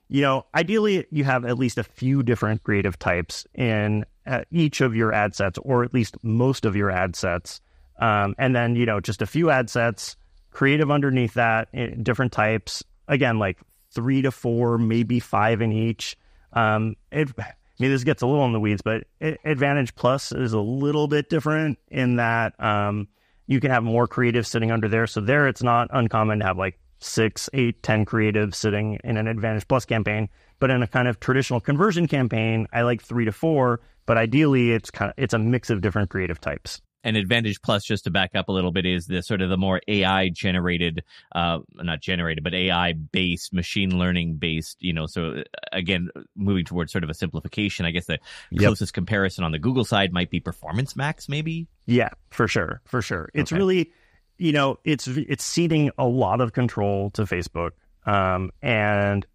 you 0.07 0.21
know, 0.21 0.45
ideally 0.55 1.05
you 1.11 1.23
have 1.23 1.45
at 1.45 1.57
least 1.57 1.77
a 1.77 1.83
few 1.83 2.23
different 2.23 2.63
creative 2.63 2.97
types 2.97 3.45
in 3.53 4.05
uh, 4.25 4.43
each 4.51 4.81
of 4.81 4.95
your 4.95 5.13
ad 5.13 5.35
sets, 5.35 5.57
or 5.59 5.83
at 5.83 5.93
least 5.93 6.15
most 6.23 6.65
of 6.65 6.75
your 6.75 6.89
ad 6.89 7.15
sets. 7.15 7.61
Um, 7.99 8.35
and 8.37 8.55
then, 8.55 8.75
you 8.75 8.85
know, 8.85 8.99
just 8.99 9.21
a 9.21 9.25
few 9.25 9.49
ad 9.49 9.69
sets, 9.69 10.15
creative 10.51 10.91
underneath 10.91 11.33
that, 11.33 11.69
eh, 11.73 11.91
different 12.01 12.31
types. 12.31 12.83
Again, 13.07 13.39
like 13.39 13.59
three 13.91 14.21
to 14.21 14.31
four, 14.31 14.77
maybe 14.77 15.19
five 15.19 15.61
in 15.61 15.71
each. 15.71 16.17
Um, 16.53 16.95
it, 17.11 17.29
I 17.79 17.83
mean, 17.83 17.91
this 17.91 18.03
gets 18.03 18.23
a 18.23 18.27
little 18.27 18.45
in 18.45 18.53
the 18.53 18.59
weeds, 18.59 18.81
but 18.81 19.03
Advantage 19.21 19.93
Plus 19.95 20.31
is 20.31 20.53
a 20.53 20.59
little 20.59 21.07
bit 21.07 21.29
different 21.29 21.77
in 21.89 22.15
that 22.15 22.59
um, 22.63 23.07
you 23.45 23.59
can 23.59 23.69
have 23.69 23.83
more 23.83 24.07
creative 24.07 24.47
sitting 24.47 24.71
under 24.71 24.87
there. 24.87 25.05
So 25.05 25.21
there, 25.21 25.47
it's 25.47 25.61
not 25.61 25.89
uncommon 25.91 26.39
to 26.39 26.45
have 26.45 26.57
like 26.57 26.79
six, 26.99 27.49
eight, 27.53 27.83
ten 27.83 28.03
creatives 28.03 28.55
sitting 28.55 28.99
in 29.03 29.17
an 29.17 29.27
Advantage 29.27 29.67
Plus 29.67 29.85
campaign. 29.85 30.29
But 30.59 30.71
in 30.71 30.81
a 30.81 30.87
kind 30.87 31.07
of 31.07 31.19
traditional 31.19 31.59
conversion 31.59 32.07
campaign, 32.07 32.67
I 32.73 32.81
like 32.81 33.03
three 33.03 33.25
to 33.25 33.31
four. 33.31 33.81
But 34.07 34.17
ideally, 34.17 34.71
it's 34.71 34.89
kind 34.89 35.09
of 35.11 35.15
it's 35.17 35.35
a 35.35 35.39
mix 35.39 35.69
of 35.69 35.81
different 35.81 36.09
creative 36.09 36.41
types 36.41 36.81
an 37.03 37.15
advantage 37.15 37.61
plus 37.61 37.83
just 37.83 38.03
to 38.03 38.11
back 38.11 38.35
up 38.35 38.49
a 38.49 38.51
little 38.51 38.71
bit 38.71 38.85
is 38.85 39.07
the 39.07 39.21
sort 39.21 39.41
of 39.41 39.49
the 39.49 39.57
more 39.57 39.81
ai 39.87 40.29
generated 40.29 41.03
uh 41.33 41.59
not 41.75 42.01
generated 42.01 42.43
but 42.43 42.53
ai 42.53 42.93
based 42.93 43.53
machine 43.53 43.97
learning 43.97 44.35
based 44.35 44.77
you 44.79 44.93
know 44.93 45.05
so 45.05 45.29
uh, 45.29 45.43
again 45.71 46.09
moving 46.35 46.65
towards 46.65 46.91
sort 46.91 47.03
of 47.03 47.09
a 47.09 47.13
simplification 47.13 47.85
i 47.85 47.91
guess 47.91 48.05
the 48.05 48.19
yep. 48.51 48.61
closest 48.61 48.93
comparison 48.93 49.43
on 49.43 49.51
the 49.51 49.59
google 49.59 49.85
side 49.85 50.11
might 50.11 50.29
be 50.29 50.39
performance 50.39 50.95
max 50.95 51.29
maybe 51.29 51.67
yeah 51.85 52.09
for 52.29 52.47
sure 52.47 52.81
for 52.85 53.01
sure 53.01 53.29
it's 53.33 53.51
okay. 53.51 53.59
really 53.59 53.91
you 54.37 54.51
know 54.51 54.77
it's 54.83 55.07
it's 55.07 55.43
ceding 55.43 55.91
a 55.97 56.05
lot 56.05 56.41
of 56.41 56.53
control 56.53 57.09
to 57.11 57.23
facebook 57.23 57.71
um 58.05 58.51
and 58.61 59.25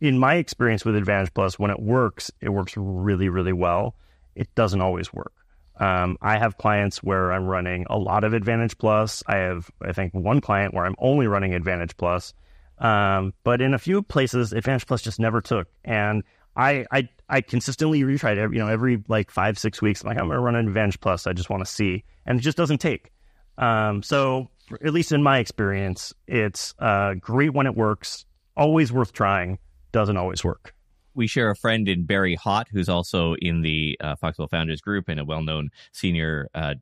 in 0.00 0.18
my 0.18 0.34
experience 0.34 0.84
with 0.84 0.96
advantage 0.96 1.32
plus 1.32 1.58
when 1.58 1.70
it 1.70 1.80
works 1.80 2.30
it 2.40 2.48
works 2.48 2.74
really 2.76 3.28
really 3.28 3.52
well 3.52 3.94
it 4.34 4.54
doesn't 4.54 4.80
always 4.80 5.12
work 5.12 5.32
um, 5.78 6.16
I 6.22 6.38
have 6.38 6.56
clients 6.58 7.02
where 7.02 7.32
I'm 7.32 7.46
running 7.46 7.86
a 7.90 7.98
lot 7.98 8.24
of 8.24 8.32
Advantage 8.32 8.78
Plus. 8.78 9.22
I 9.26 9.36
have, 9.36 9.70
I 9.82 9.92
think, 9.92 10.14
one 10.14 10.40
client 10.40 10.74
where 10.74 10.86
I'm 10.86 10.96
only 10.98 11.26
running 11.26 11.54
Advantage 11.54 11.96
Plus. 11.96 12.32
Um, 12.78 13.34
but 13.44 13.60
in 13.60 13.74
a 13.74 13.78
few 13.78 14.02
places, 14.02 14.52
Advantage 14.52 14.86
Plus 14.86 15.02
just 15.02 15.20
never 15.20 15.40
took. 15.40 15.68
And 15.84 16.22
I, 16.56 16.86
I, 16.90 17.08
I 17.28 17.40
consistently 17.42 18.02
retried 18.02 18.38
every, 18.38 18.56
you 18.56 18.62
know, 18.62 18.68
every 18.68 19.02
like 19.08 19.30
five, 19.30 19.58
six 19.58 19.82
weeks. 19.82 20.02
I'm 20.02 20.08
like, 20.08 20.18
I'm 20.18 20.26
going 20.26 20.36
to 20.36 20.42
run 20.42 20.56
an 20.56 20.66
Advantage 20.66 21.00
Plus. 21.00 21.26
I 21.26 21.32
just 21.32 21.50
want 21.50 21.64
to 21.64 21.70
see. 21.70 22.04
And 22.24 22.38
it 22.38 22.42
just 22.42 22.56
doesn't 22.56 22.78
take. 22.78 23.12
Um, 23.58 24.02
so, 24.02 24.48
at 24.84 24.92
least 24.92 25.12
in 25.12 25.22
my 25.22 25.38
experience, 25.38 26.12
it's 26.26 26.74
uh, 26.78 27.14
great 27.14 27.54
when 27.54 27.66
it 27.66 27.76
works, 27.76 28.26
always 28.56 28.92
worth 28.92 29.12
trying, 29.12 29.58
doesn't 29.92 30.16
always 30.16 30.42
work 30.42 30.75
we 31.16 31.26
share 31.26 31.50
a 31.50 31.56
friend 31.56 31.88
in 31.88 32.04
Barry 32.04 32.36
Hott, 32.36 32.66
who's 32.70 32.88
also 32.88 33.34
in 33.36 33.62
the 33.62 33.96
uh, 34.00 34.14
Foxwell 34.16 34.48
Founders 34.48 34.80
Group 34.80 35.08
and 35.08 35.18
a 35.18 35.24
well-known 35.24 35.70
senior 35.92 36.48
uh, 36.54 36.74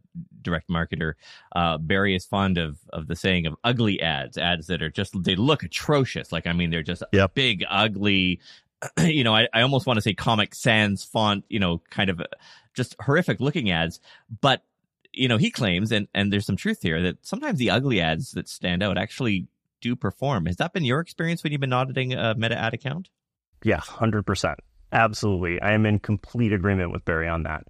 direct 0.43 0.69
marketer. 0.69 1.14
Uh, 1.55 1.79
Barry 1.79 2.14
is 2.14 2.26
fond 2.26 2.59
of 2.59 2.79
of 2.91 3.07
the 3.07 3.17
saying 3.17 3.47
of 3.47 3.55
ugly 3.64 4.00
ads, 4.00 4.37
ads 4.37 4.67
that 4.67 4.83
are 4.83 4.91
just 4.91 5.14
they 5.23 5.37
look 5.37 5.62
atrocious. 5.62 6.33
Like 6.33 6.47
I 6.47 6.53
mean, 6.53 6.71
they're 6.71 6.83
just 6.83 7.03
yep. 7.12 7.35
big, 7.35 7.64
ugly. 7.69 8.41
You 8.99 9.25
know, 9.25 9.35
I, 9.35 9.49
I 9.55 9.62
almost 9.62 9.87
want 9.87 9.97
to 9.97 10.03
say 10.03 10.12
Comic 10.12 10.55
Sans 10.55 11.03
font. 11.03 11.45
You 11.49 11.59
know, 11.59 11.81
kind 11.88 12.11
of 12.11 12.21
just 12.75 12.95
horrific 13.00 13.41
looking 13.41 13.71
ads, 13.71 13.99
but 14.43 14.62
you 15.17 15.29
know, 15.29 15.37
he 15.37 15.50
claims, 15.50 15.93
and, 15.93 16.09
and 16.12 16.33
there's 16.33 16.45
some 16.45 16.57
truth 16.57 16.83
here, 16.83 17.00
that 17.03 17.25
sometimes 17.25 17.59
the 17.59 17.71
ugly 17.71 18.00
ads 18.00 18.33
that 18.33 18.49
stand 18.49 18.83
out 18.83 18.99
actually 18.99 19.47
do 19.81 19.95
perform. 19.95 20.47
Has 20.47 20.57
that 20.57 20.73
been 20.73 20.85
your 20.85 21.00
experience 21.00 21.43
when 21.43 21.53
you've 21.53 21.61
been 21.61 21.73
auditing 21.73 22.14
a 22.14 22.35
meta 22.35 22.59
ad 22.59 22.75
account? 22.75 23.11
Yeah, 23.64 23.80
100%. 23.80 24.54
Absolutely. 24.92 25.61
I 25.61 25.73
am 25.73 25.87
in 25.87 25.99
complete 25.99 26.52
agreement 26.52 26.92
with 26.92 27.04
Barry 27.04 27.26
on 27.26 27.42
that. 27.42 27.64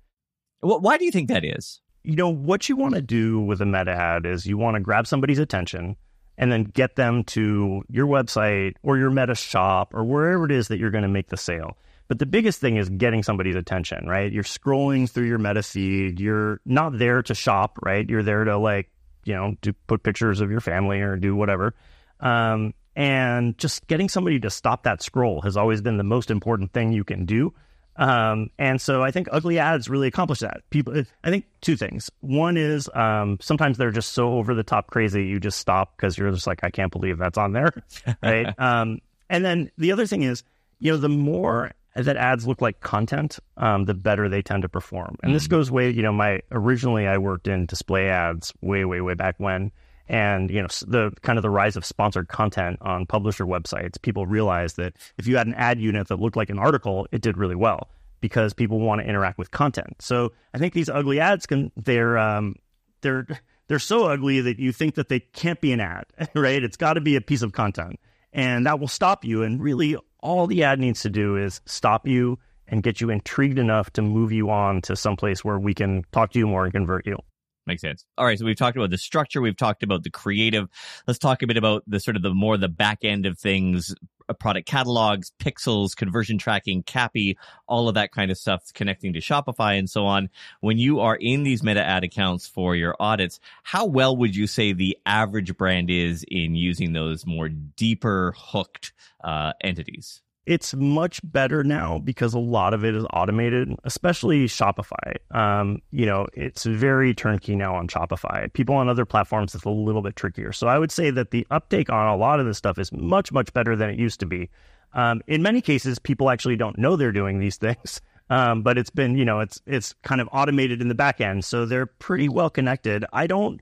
Why 0.61 0.99
do 0.99 1.05
you 1.05 1.11
think 1.11 1.29
that 1.29 1.45
is? 1.45 1.81
You 2.03 2.17
know, 2.17 2.29
what 2.29 2.69
you 2.69 2.77
want 2.77 2.95
to 2.95 3.01
do 3.01 3.41
with 3.41 3.63
a 3.63 3.67
meta 3.67 3.93
ad 3.93 4.27
is 4.27 4.45
you 4.45 4.59
want 4.59 4.75
to 4.75 4.81
grab 4.81 5.07
somebody's 5.07 5.39
attention 5.39 5.97
and 6.37 6.51
then 6.51 6.65
get 6.65 6.97
them 6.97 7.23
to 7.25 7.83
your 7.89 8.07
website 8.07 8.75
or 8.83 8.99
your 8.99 9.11
meta 9.11 9.35
shop 9.35 9.95
or 9.95 10.05
wherever 10.05 10.45
it 10.45 10.51
is 10.51 10.69
that 10.69 10.79
you're 10.79 10.91
going 10.91 11.03
to 11.03 11.09
make 11.09 11.29
the 11.29 11.37
sale. 11.37 11.79
But 12.09 12.19
the 12.19 12.27
biggest 12.27 12.61
thing 12.61 12.77
is 12.77 12.91
getting 12.91 13.23
somebody's 13.23 13.57
attention, 13.57 14.07
right? 14.07 14.31
You're 14.31 14.43
scrolling 14.43 15.09
through 15.09 15.27
your 15.27 15.39
meta 15.39 15.63
feed. 15.63 16.21
You're 16.21 16.61
not 16.67 16.99
there 16.99 17.23
to 17.23 17.35
shop, 17.35 17.79
right? 17.83 18.07
You're 18.09 18.23
there 18.23 18.45
to 18.45 18.59
like, 18.59 18.91
you 19.25 19.35
know, 19.35 19.55
to 19.63 19.73
put 19.87 20.03
pictures 20.03 20.41
of 20.41 20.51
your 20.51 20.61
family 20.61 21.01
or 21.01 21.17
do 21.17 21.35
whatever. 21.35 21.75
Um, 22.21 22.75
and 22.97 23.57
just 23.59 23.87
getting 23.87 24.09
somebody 24.09 24.39
to 24.41 24.51
stop 24.51 24.85
that 24.85 25.03
scroll 25.03 25.41
has 25.43 25.57
always 25.57 25.83
been 25.83 25.97
the 25.97 26.05
most 26.05 26.31
important 26.31 26.73
thing 26.73 26.93
you 26.93 27.05
can 27.05 27.25
do. 27.25 27.53
Um, 27.97 28.51
and 28.59 28.81
so 28.81 29.03
I 29.03 29.11
think 29.11 29.29
ugly 29.31 29.59
ads 29.59 29.89
really 29.89 30.09
accomplish 30.09 30.41
that. 30.41 30.63
People, 30.71 31.03
I 31.23 31.31
think 31.31 31.47
two 31.61 31.77
things. 31.77 32.11
One 32.21 32.57
is 32.57 32.91
um, 32.95 33.39
sometimes 33.41 33.79
they're 33.79 33.93
just 33.93 34.13
so 34.13 34.35
over 34.35 34.55
the 34.55 34.65
top 34.65 34.91
crazy, 34.91 35.27
you 35.27 35.39
just 35.39 35.59
stop 35.59 35.97
because 35.97 36.19
you're 36.19 36.31
just 36.33 36.47
like, 36.47 36.65
I 36.65 36.71
can't 36.71 36.91
believe 36.91 37.19
that's 37.19 37.39
on 37.39 37.53
there, 37.53 37.73
right? 38.23 38.53
um, 38.59 38.99
and 39.31 39.45
then 39.45 39.71
the 39.79 39.93
other 39.93 40.07
thing 40.07 40.23
is, 40.23 40.43
you 40.81 40.93
know, 40.93 40.99
the 40.99 41.09
more 41.09 41.71
that 41.95 42.17
ads 42.17 42.47
look 42.47 42.61
like 42.61 42.81
content, 42.81 43.39
um, 43.57 43.85
the 43.85 43.95
better 43.95 44.29
they 44.29 44.43
tend 44.43 44.63
to 44.63 44.69
perform. 44.69 45.17
And 45.23 45.31
mm 45.31 45.35
this 45.35 45.47
goes 45.47 45.71
way, 45.71 45.91
you 45.91 46.03
know, 46.03 46.13
my 46.13 46.41
originally 46.51 47.07
I 47.07 47.19
worked 47.19 47.49
in 47.49 47.67
display 47.67 48.09
ads 48.09 48.53
way, 48.61 48.85
way, 48.85 49.01
way 49.01 49.15
back 49.15 49.37
when 49.39 49.73
and 50.09 50.51
you 50.51 50.61
know 50.61 50.69
the 50.87 51.13
kind 51.23 51.39
of 51.39 51.43
the 51.43 51.51
rise 51.51 51.77
of 51.77 51.85
sponsored 51.85 52.29
content 52.29 52.79
on 52.83 53.07
publisher 53.07 53.47
websites 53.47 54.01
people 54.01 54.27
realized 54.27 54.77
that 54.77 54.95
if 55.19 55.27
you 55.27 55.37
had 55.37 55.47
an 55.47 55.55
ad 55.55 55.81
unit 55.81 56.09
that 56.09 56.21
looked 56.21 56.37
like 56.37 56.51
an 56.51 56.59
article 56.59 57.07
it 57.13 57.23
did 57.23 57.39
really 57.39 57.55
well 57.55 57.89
because 58.21 58.55
people 58.55 58.81
want 58.81 59.03
to 59.03 59.07
interact 59.07 59.39
with 59.39 59.51
content. 59.51 59.95
So 60.01 60.33
i 60.53 60.59
think 60.59 60.75
these 60.75 60.89
ugly 60.89 61.21
ads 61.21 61.47
can 61.47 61.73
they're 61.77 62.19
um, 62.19 62.57
they're 63.01 63.27
they're 63.69 63.79
so 63.79 64.07
ugly 64.07 64.41
that 64.43 64.59
you 64.59 64.73
think 64.73 64.95
that 64.97 65.09
they 65.09 65.21
can't 65.21 65.61
be 65.61 65.73
an 65.73 65.81
ad 65.81 66.05
right? 66.35 66.63
It's 66.63 66.77
got 66.77 66.95
to 66.95 67.01
be 67.01 67.17
a 67.17 67.21
piece 67.21 67.43
of 67.43 67.53
content. 67.53 67.99
And 68.33 68.67
that 68.67 68.81
will 68.81 68.89
stop 68.89 69.25
you 69.25 69.43
and 69.43 69.63
really 69.63 69.97
all 70.21 70.47
the 70.47 70.65
ad 70.65 70.81
needs 70.81 71.03
to 71.03 71.11
do 71.11 71.37
is 71.37 71.61
stop 71.67 72.07
you 72.07 72.39
and 72.67 72.83
get 72.83 73.01
you 73.01 73.11
intrigued 73.11 73.59
enough 73.59 73.91
to 73.93 74.03
move 74.03 74.33
you 74.33 74.51
on 74.51 74.83
to 74.83 74.97
someplace 74.97 75.45
where 75.45 75.59
we 75.59 75.75
can 75.75 76.03
talk 76.13 76.33
to 76.33 76.39
you 76.39 76.47
more 76.47 76.65
and 76.65 76.73
convert 76.73 77.07
you 77.07 77.19
Makes 77.67 77.83
sense. 77.83 78.05
All 78.19 78.27
right. 78.27 78.39
So 78.39 78.45
we've 78.45 78.57
talked 78.57 78.77
about 78.77 78.91
the 78.91 78.99
structure. 78.99 79.41
We've 79.41 79.57
talked 79.57 79.83
about 79.83 80.03
the 80.03 80.11
creative. 80.11 80.69
Let's 81.07 81.19
talk 81.19 81.43
a 81.43 81.47
bit 81.47 81.57
about 81.57 81.83
the 81.87 81.99
sort 81.99 82.17
of 82.17 82.23
the 82.23 82.35
more 82.35 82.59
the 82.59 82.69
back 82.69 83.05
end 83.05 83.25
of 83.25 83.39
things, 83.39 83.95
uh, 84.29 84.35
product 84.35 84.69
catalogs, 84.69 85.33
pixels, 85.39 85.97
conversion 85.97 86.37
tracking, 86.37 86.83
CAPI, 86.83 87.37
all 87.67 87.89
of 87.89 87.95
that 87.95 88.13
kind 88.13 88.31
of 88.31 88.37
stuff 88.37 88.71
connecting 88.75 89.15
to 89.15 89.21
Shopify 89.21 89.79
and 89.79 89.89
so 89.89 90.05
on. 90.05 90.29
When 90.61 90.77
you 90.77 91.01
are 91.01 91.17
in 91.17 91.43
these 91.43 91.63
meta 91.63 91.83
ad 91.83 92.05
accounts 92.05 92.47
for 92.47 92.77
your 92.77 92.97
audits, 93.01 93.41
how 93.63 93.87
well 93.87 94.15
would 94.17 94.37
you 94.37 94.47
say 94.47 94.75
the 94.75 94.99
average 95.07 95.57
brand 95.57 95.91
is 95.91 96.23
in 96.29 96.55
using 96.55 96.93
those 96.93 97.25
more 97.25 97.49
deeper 97.49 98.35
hooked 98.37 98.93
uh, 99.23 99.53
entities? 99.63 100.21
It's 100.47 100.75
much 100.75 101.21
better 101.25 101.65
now 101.65 101.99
because 101.99 102.35
a 102.35 102.39
lot 102.39 102.75
of 102.75 102.85
it 102.85 102.95
is 102.95 103.05
automated, 103.13 103.75
especially 103.85 104.47
Shopify. 104.47 105.17
Um, 105.31 105.81
you 105.91 106.05
know, 106.05 106.27
it's 106.35 106.65
very 106.65 107.15
turnkey 107.15 107.57
now 107.57 107.75
on 107.75 107.89
Shopify. 107.89 108.53
People 108.53 108.75
on 108.75 108.89
other 108.89 109.07
platforms, 109.07 109.55
it's 109.55 109.65
a 109.65 109.71
little 109.71 110.03
bit 110.03 110.17
trickier. 110.17 110.53
So 110.53 110.67
I 110.67 110.79
would 110.79 110.93
say 110.93 111.11
that 111.11 111.31
the 111.31 111.47
uptake 111.51 111.91
on 111.91 112.09
a 112.09 112.17
lot 112.17 112.41
of 112.41 112.47
this 112.47 112.59
stuff 112.59 112.79
is 112.79 112.93
much, 112.93 113.33
much 113.33 113.53
better 113.55 113.75
than 113.75 113.89
it 113.89 113.99
used 113.99 114.21
to 114.21 114.27
be. 114.27 114.51
Um, 114.93 115.23
in 115.27 115.43
many 115.43 115.61
cases, 115.61 115.99
people 115.99 116.31
actually 116.31 116.57
don't 116.57 116.79
know 116.79 116.97
they're 116.97 117.13
doing 117.13 117.39
these 117.39 117.57
things. 117.59 118.01
Um, 118.31 118.63
but 118.63 118.79
it's 118.79 118.91
been, 118.91 119.19
you 119.19 119.25
know, 119.25 119.41
it's 119.41 119.61
it's 119.67 119.95
kind 120.03 120.21
of 120.21 120.29
automated 120.33 120.81
in 120.81 120.89
the 120.89 120.95
back 120.95 121.21
end, 121.21 121.45
so 121.45 121.67
they're 121.67 121.85
pretty 121.85 122.27
well 122.27 122.49
connected. 122.49 123.05
I 123.13 123.27
don't, 123.27 123.61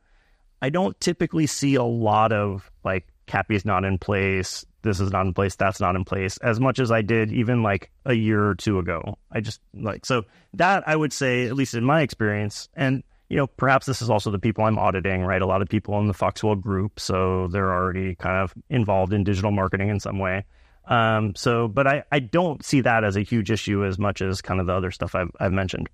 I 0.63 0.71
don't 0.71 0.99
typically 1.01 1.49
see 1.49 1.75
a 1.75 1.83
lot 1.83 2.33
of 2.33 2.71
like 2.85 3.09
CAPI's 3.33 3.65
not 3.65 3.85
in 3.85 3.99
place 3.99 4.65
this 4.83 5.01
is 5.01 5.11
not 5.11 5.27
in 5.27 5.35
place, 5.35 5.57
that's 5.57 5.81
not 5.81 5.97
in 5.97 6.05
place, 6.05 6.37
as 6.39 6.61
much 6.61 6.79
as 6.79 6.91
I 6.91 7.03
did 7.03 7.33
even 7.33 7.63
like 7.63 7.91
a 8.05 8.13
year 8.13 8.45
or 8.45 8.55
two 8.55 8.79
ago. 8.79 9.19
I 9.31 9.41
just 9.41 9.61
like, 9.73 10.05
so 10.05 10.25
that 10.55 10.87
I 10.87 10.95
would 10.95 11.13
say, 11.13 11.47
at 11.47 11.55
least 11.55 11.75
in 11.75 11.85
my 11.85 12.03
experience, 12.03 12.69
and 12.75 13.03
you 13.29 13.37
know, 13.37 13.47
perhaps 13.47 13.87
this 13.87 14.03
is 14.03 14.11
also 14.11 14.31
the 14.31 14.39
people 14.39 14.65
I'm 14.65 14.79
auditing, 14.79 15.23
right? 15.23 15.41
A 15.41 15.47
lot 15.47 15.63
of 15.63 15.69
people 15.69 15.99
in 16.01 16.07
the 16.07 16.15
Foxwell 16.15 16.57
group, 16.57 17.01
so 17.01 17.49
they're 17.51 17.73
already 17.73 18.15
kind 18.15 18.43
of 18.43 18.53
involved 18.69 19.15
in 19.15 19.25
digital 19.25 19.51
marketing 19.51 19.89
in 19.89 20.01
some 20.01 20.19
way. 20.19 20.45
Um, 20.87 21.35
so, 21.35 21.69
but 21.69 21.87
I, 21.87 22.03
I 22.13 22.19
don't 22.19 22.63
see 22.65 22.83
that 22.83 23.05
as 23.05 23.17
a 23.17 23.23
huge 23.23 23.51
issue 23.51 23.87
as 23.87 23.99
much 23.99 24.21
as 24.21 24.43
kind 24.43 24.61
of 24.61 24.67
the 24.67 24.75
other 24.75 24.91
stuff 24.91 25.15
I've, 25.15 25.31
I've 25.41 25.53
mentioned. 25.53 25.89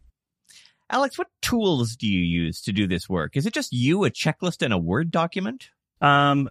Alex, 0.91 1.19
what 1.19 1.29
tools 1.43 1.95
do 1.95 2.09
you 2.09 2.21
use 2.21 2.63
to 2.63 2.73
do 2.73 2.89
this 2.89 3.09
work? 3.09 3.37
Is 3.37 3.47
it 3.47 3.53
just 3.53 3.73
you, 3.73 4.05
a 4.05 4.11
checklist, 4.11 4.63
and 4.63 4.73
a 4.73 4.79
Word 4.79 5.11
document? 5.11 5.69
Um, 6.01 6.49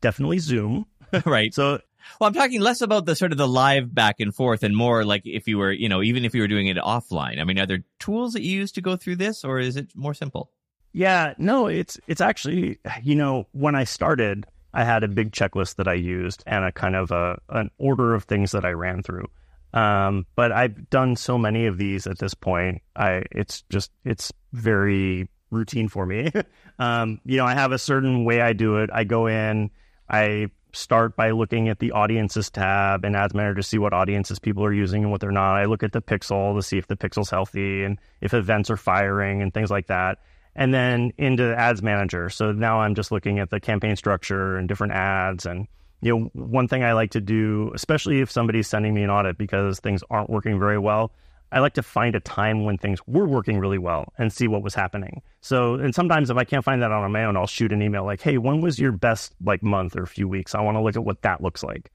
definitely 0.00 0.38
Zoom. 0.38 0.86
right. 1.24 1.52
So 1.54 1.80
Well, 2.20 2.28
I'm 2.28 2.34
talking 2.34 2.60
less 2.60 2.80
about 2.80 3.06
the 3.06 3.16
sort 3.16 3.32
of 3.32 3.38
the 3.38 3.48
live 3.48 3.94
back 3.94 4.16
and 4.20 4.34
forth 4.34 4.62
and 4.62 4.76
more 4.76 5.04
like 5.04 5.22
if 5.24 5.46
you 5.48 5.58
were, 5.58 5.72
you 5.72 5.88
know, 5.88 6.02
even 6.02 6.24
if 6.24 6.34
you 6.34 6.40
were 6.40 6.48
doing 6.48 6.66
it 6.66 6.76
offline. 6.76 7.40
I 7.40 7.44
mean, 7.44 7.58
are 7.58 7.66
there 7.66 7.84
tools 7.98 8.32
that 8.32 8.42
you 8.42 8.52
use 8.52 8.72
to 8.72 8.80
go 8.80 8.96
through 8.96 9.16
this 9.16 9.44
or 9.44 9.58
is 9.58 9.76
it 9.76 9.94
more 9.94 10.14
simple? 10.14 10.50
Yeah, 10.92 11.34
no, 11.38 11.66
it's 11.66 12.00
it's 12.06 12.20
actually, 12.20 12.78
you 13.02 13.14
know, 13.14 13.46
when 13.52 13.74
I 13.74 13.84
started, 13.84 14.46
I 14.72 14.84
had 14.84 15.04
a 15.04 15.08
big 15.08 15.32
checklist 15.32 15.76
that 15.76 15.88
I 15.88 15.94
used 15.94 16.42
and 16.46 16.64
a 16.64 16.72
kind 16.72 16.96
of 16.96 17.10
a 17.10 17.38
an 17.50 17.70
order 17.78 18.14
of 18.14 18.24
things 18.24 18.52
that 18.52 18.64
I 18.64 18.70
ran 18.70 19.02
through. 19.02 19.28
Um, 19.74 20.26
but 20.34 20.50
I've 20.50 20.88
done 20.88 21.14
so 21.16 21.36
many 21.36 21.66
of 21.66 21.76
these 21.76 22.06
at 22.06 22.18
this 22.18 22.34
point. 22.34 22.82
I 22.96 23.22
it's 23.30 23.62
just 23.70 23.90
it's 24.04 24.32
very 24.52 25.28
routine 25.50 25.88
for 25.88 26.06
me. 26.06 26.32
um, 26.78 27.20
you 27.24 27.36
know, 27.36 27.44
I 27.44 27.54
have 27.54 27.72
a 27.72 27.78
certain 27.78 28.24
way 28.24 28.40
I 28.40 28.54
do 28.54 28.78
it. 28.78 28.90
I 28.92 29.04
go 29.04 29.26
in, 29.26 29.70
I 30.08 30.48
start 30.72 31.16
by 31.16 31.30
looking 31.30 31.68
at 31.68 31.78
the 31.78 31.92
audiences 31.92 32.50
tab 32.50 33.04
in 33.04 33.14
Ads 33.14 33.34
Manager 33.34 33.56
to 33.56 33.62
see 33.62 33.78
what 33.78 33.92
audiences 33.92 34.38
people 34.38 34.64
are 34.64 34.72
using 34.72 35.02
and 35.02 35.10
what 35.10 35.20
they're 35.20 35.30
not. 35.30 35.56
I 35.56 35.64
look 35.64 35.82
at 35.82 35.92
the 35.92 36.02
pixel 36.02 36.56
to 36.56 36.62
see 36.62 36.78
if 36.78 36.86
the 36.86 36.96
pixel's 36.96 37.30
healthy 37.30 37.84
and 37.84 37.98
if 38.20 38.34
events 38.34 38.70
are 38.70 38.76
firing 38.76 39.42
and 39.42 39.52
things 39.52 39.70
like 39.70 39.86
that. 39.88 40.18
And 40.54 40.74
then 40.74 41.12
into 41.18 41.54
Ads 41.56 41.82
Manager. 41.82 42.30
So 42.30 42.52
now 42.52 42.80
I'm 42.80 42.94
just 42.94 43.12
looking 43.12 43.38
at 43.38 43.50
the 43.50 43.60
campaign 43.60 43.96
structure 43.96 44.56
and 44.56 44.68
different 44.68 44.92
ads. 44.92 45.46
And, 45.46 45.68
you 46.00 46.18
know, 46.18 46.30
one 46.32 46.68
thing 46.68 46.82
I 46.82 46.92
like 46.92 47.12
to 47.12 47.20
do, 47.20 47.70
especially 47.74 48.20
if 48.20 48.30
somebody's 48.30 48.68
sending 48.68 48.92
me 48.92 49.02
an 49.02 49.10
audit 49.10 49.38
because 49.38 49.80
things 49.80 50.02
aren't 50.10 50.30
working 50.30 50.58
very 50.58 50.78
well, 50.78 51.12
I 51.50 51.60
like 51.60 51.74
to 51.74 51.82
find 51.82 52.14
a 52.14 52.20
time 52.20 52.64
when 52.64 52.76
things 52.76 53.00
were 53.06 53.26
working 53.26 53.58
really 53.58 53.78
well 53.78 54.12
and 54.18 54.32
see 54.32 54.48
what 54.48 54.62
was 54.62 54.74
happening. 54.74 55.22
So, 55.40 55.74
and 55.74 55.94
sometimes 55.94 56.30
if 56.30 56.36
I 56.36 56.44
can't 56.44 56.64
find 56.64 56.82
that 56.82 56.92
on 56.92 57.10
my 57.10 57.24
own, 57.24 57.36
I'll 57.36 57.46
shoot 57.46 57.72
an 57.72 57.82
email 57.82 58.04
like, 58.04 58.20
"Hey, 58.20 58.38
when 58.38 58.60
was 58.60 58.78
your 58.78 58.92
best 58.92 59.34
like 59.42 59.62
month 59.62 59.96
or 59.96 60.06
few 60.06 60.28
weeks? 60.28 60.54
I 60.54 60.60
want 60.60 60.76
to 60.76 60.82
look 60.82 60.96
at 60.96 61.04
what 61.04 61.22
that 61.22 61.42
looks 61.42 61.62
like." 61.62 61.90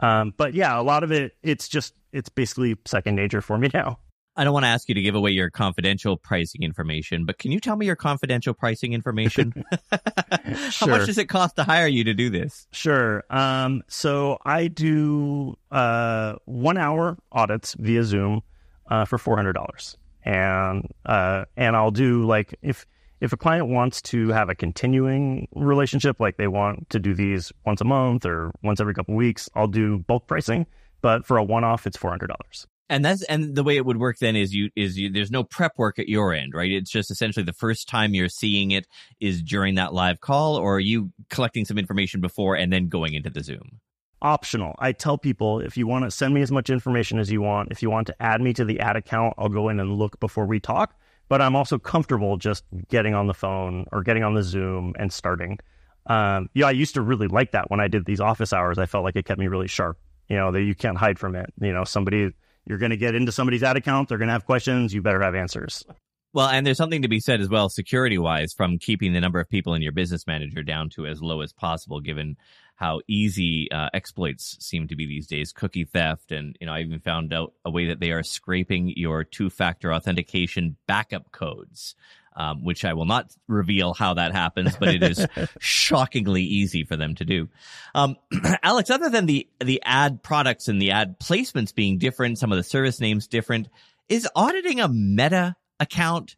Um, 0.00 0.32
but 0.36 0.54
yeah, 0.54 0.78
a 0.78 0.82
lot 0.82 1.04
of 1.04 1.12
it, 1.12 1.36
it's 1.42 1.68
just 1.68 1.94
it's 2.12 2.28
basically 2.28 2.76
second 2.86 3.16
nature 3.16 3.40
for 3.40 3.58
me 3.58 3.68
now. 3.74 3.98
I 4.36 4.42
don't 4.42 4.52
want 4.52 4.64
to 4.64 4.68
ask 4.68 4.88
you 4.88 4.96
to 4.96 5.02
give 5.02 5.14
away 5.14 5.30
your 5.30 5.48
confidential 5.48 6.16
pricing 6.16 6.64
information, 6.64 7.24
but 7.24 7.38
can 7.38 7.52
you 7.52 7.60
tell 7.60 7.76
me 7.76 7.86
your 7.86 7.94
confidential 7.94 8.52
pricing 8.52 8.92
information? 8.92 9.64
How 9.92 10.86
much 10.86 11.06
does 11.06 11.18
it 11.18 11.28
cost 11.28 11.54
to 11.56 11.62
hire 11.62 11.86
you 11.86 12.02
to 12.04 12.14
do 12.14 12.30
this? 12.30 12.66
Sure. 12.72 13.22
Um, 13.30 13.82
so 13.86 14.38
I 14.44 14.66
do 14.66 15.56
uh, 15.70 16.34
one 16.46 16.78
hour 16.78 17.16
audits 17.30 17.74
via 17.74 18.02
Zoom 18.02 18.42
uh, 18.90 19.04
for 19.04 19.18
four 19.18 19.36
hundred 19.36 19.54
dollars, 19.54 19.96
and 20.24 20.88
uh, 21.06 21.44
and 21.56 21.76
I'll 21.76 21.90
do 21.90 22.24
like 22.24 22.54
if 22.62 22.86
if 23.20 23.32
a 23.32 23.36
client 23.36 23.68
wants 23.68 24.02
to 24.02 24.28
have 24.28 24.48
a 24.50 24.54
continuing 24.54 25.48
relationship, 25.54 26.20
like 26.20 26.36
they 26.36 26.48
want 26.48 26.90
to 26.90 26.98
do 26.98 27.14
these 27.14 27.52
once 27.64 27.80
a 27.80 27.84
month 27.84 28.26
or 28.26 28.52
once 28.62 28.80
every 28.80 28.94
couple 28.94 29.14
weeks, 29.14 29.48
I'll 29.54 29.66
do 29.66 29.98
bulk 29.98 30.26
pricing. 30.26 30.66
But 31.00 31.24
for 31.24 31.36
a 31.36 31.44
one 31.44 31.64
off, 31.64 31.86
it's 31.86 31.96
four 31.96 32.10
hundred 32.10 32.28
dollars. 32.28 32.66
And 32.90 33.02
that's 33.02 33.22
and 33.24 33.54
the 33.54 33.64
way 33.64 33.76
it 33.76 33.86
would 33.86 33.96
work 33.96 34.18
then 34.18 34.36
is 34.36 34.54
you 34.54 34.68
is 34.76 34.98
you 34.98 35.10
there's 35.10 35.30
no 35.30 35.42
prep 35.42 35.72
work 35.78 35.98
at 35.98 36.08
your 36.08 36.34
end, 36.34 36.52
right? 36.54 36.70
It's 36.70 36.90
just 36.90 37.10
essentially 37.10 37.44
the 37.44 37.54
first 37.54 37.88
time 37.88 38.14
you're 38.14 38.28
seeing 38.28 38.72
it 38.72 38.86
is 39.20 39.42
during 39.42 39.76
that 39.76 39.94
live 39.94 40.20
call, 40.20 40.56
or 40.56 40.76
are 40.76 40.80
you 40.80 41.10
collecting 41.30 41.64
some 41.64 41.78
information 41.78 42.20
before 42.20 42.56
and 42.56 42.72
then 42.72 42.88
going 42.88 43.14
into 43.14 43.30
the 43.30 43.42
Zoom? 43.42 43.80
Optional. 44.24 44.74
I 44.78 44.92
tell 44.92 45.18
people 45.18 45.60
if 45.60 45.76
you 45.76 45.86
want 45.86 46.04
to 46.04 46.10
send 46.10 46.34
me 46.34 46.42
as 46.42 46.50
much 46.50 46.70
information 46.70 47.18
as 47.18 47.30
you 47.30 47.40
want, 47.40 47.70
if 47.70 47.82
you 47.82 47.90
want 47.90 48.08
to 48.08 48.22
add 48.22 48.40
me 48.40 48.52
to 48.54 48.64
the 48.64 48.80
ad 48.80 48.96
account, 48.96 49.34
I'll 49.38 49.48
go 49.48 49.68
in 49.68 49.78
and 49.78 49.96
look 49.96 50.18
before 50.18 50.46
we 50.46 50.58
talk. 50.58 50.98
But 51.28 51.40
I'm 51.40 51.54
also 51.54 51.78
comfortable 51.78 52.36
just 52.36 52.64
getting 52.88 53.14
on 53.14 53.28
the 53.28 53.34
phone 53.34 53.86
or 53.92 54.02
getting 54.02 54.24
on 54.24 54.34
the 54.34 54.42
Zoom 54.42 54.94
and 54.98 55.12
starting. 55.12 55.58
Um, 56.06 56.50
yeah, 56.54 56.66
I 56.66 56.72
used 56.72 56.94
to 56.94 57.02
really 57.02 57.28
like 57.28 57.52
that 57.52 57.70
when 57.70 57.80
I 57.80 57.88
did 57.88 58.04
these 58.04 58.20
office 58.20 58.52
hours. 58.52 58.78
I 58.78 58.86
felt 58.86 59.04
like 59.04 59.16
it 59.16 59.24
kept 59.24 59.38
me 59.38 59.46
really 59.46 59.68
sharp. 59.68 59.98
You 60.28 60.36
know, 60.36 60.52
that 60.52 60.62
you 60.62 60.74
can't 60.74 60.96
hide 60.96 61.18
from 61.18 61.34
it. 61.36 61.52
You 61.60 61.72
know, 61.72 61.84
somebody 61.84 62.30
you're 62.66 62.78
going 62.78 62.90
to 62.90 62.96
get 62.96 63.14
into 63.14 63.30
somebody's 63.30 63.62
ad 63.62 63.76
account, 63.76 64.08
they're 64.08 64.18
going 64.18 64.28
to 64.28 64.32
have 64.32 64.46
questions. 64.46 64.94
You 64.94 65.02
better 65.02 65.20
have 65.20 65.34
answers. 65.34 65.84
Well, 66.32 66.48
and 66.48 66.66
there's 66.66 66.78
something 66.78 67.02
to 67.02 67.08
be 67.08 67.20
said 67.20 67.40
as 67.40 67.48
well, 67.48 67.68
security 67.68 68.18
wise, 68.18 68.52
from 68.52 68.78
keeping 68.78 69.12
the 69.12 69.20
number 69.20 69.38
of 69.38 69.48
people 69.48 69.74
in 69.74 69.82
your 69.82 69.92
business 69.92 70.26
manager 70.26 70.64
down 70.64 70.90
to 70.90 71.06
as 71.06 71.22
low 71.22 71.42
as 71.42 71.52
possible, 71.52 72.00
given 72.00 72.36
how 72.76 73.00
easy 73.08 73.70
uh, 73.70 73.88
exploits 73.94 74.56
seem 74.60 74.88
to 74.88 74.96
be 74.96 75.06
these 75.06 75.26
days 75.26 75.52
cookie 75.52 75.84
theft 75.84 76.32
and 76.32 76.56
you 76.60 76.66
know 76.66 76.72
i 76.72 76.80
even 76.80 77.00
found 77.00 77.32
out 77.32 77.52
a 77.64 77.70
way 77.70 77.86
that 77.86 78.00
they 78.00 78.10
are 78.10 78.22
scraping 78.22 78.92
your 78.96 79.24
two-factor 79.24 79.92
authentication 79.92 80.76
backup 80.86 81.30
codes 81.32 81.94
um, 82.36 82.64
which 82.64 82.84
i 82.84 82.92
will 82.92 83.04
not 83.04 83.30
reveal 83.48 83.94
how 83.94 84.14
that 84.14 84.32
happens 84.32 84.76
but 84.76 84.88
it 84.88 85.02
is 85.02 85.26
shockingly 85.60 86.42
easy 86.42 86.84
for 86.84 86.96
them 86.96 87.14
to 87.14 87.24
do. 87.24 87.48
Um, 87.94 88.16
alex 88.62 88.90
other 88.90 89.08
than 89.08 89.26
the 89.26 89.48
the 89.60 89.80
ad 89.84 90.22
products 90.22 90.68
and 90.68 90.80
the 90.80 90.90
ad 90.90 91.18
placements 91.20 91.74
being 91.74 91.98
different 91.98 92.38
some 92.38 92.52
of 92.52 92.56
the 92.56 92.64
service 92.64 93.00
names 93.00 93.26
different 93.28 93.68
is 94.08 94.28
auditing 94.34 94.80
a 94.80 94.88
meta 94.88 95.56
account 95.80 96.36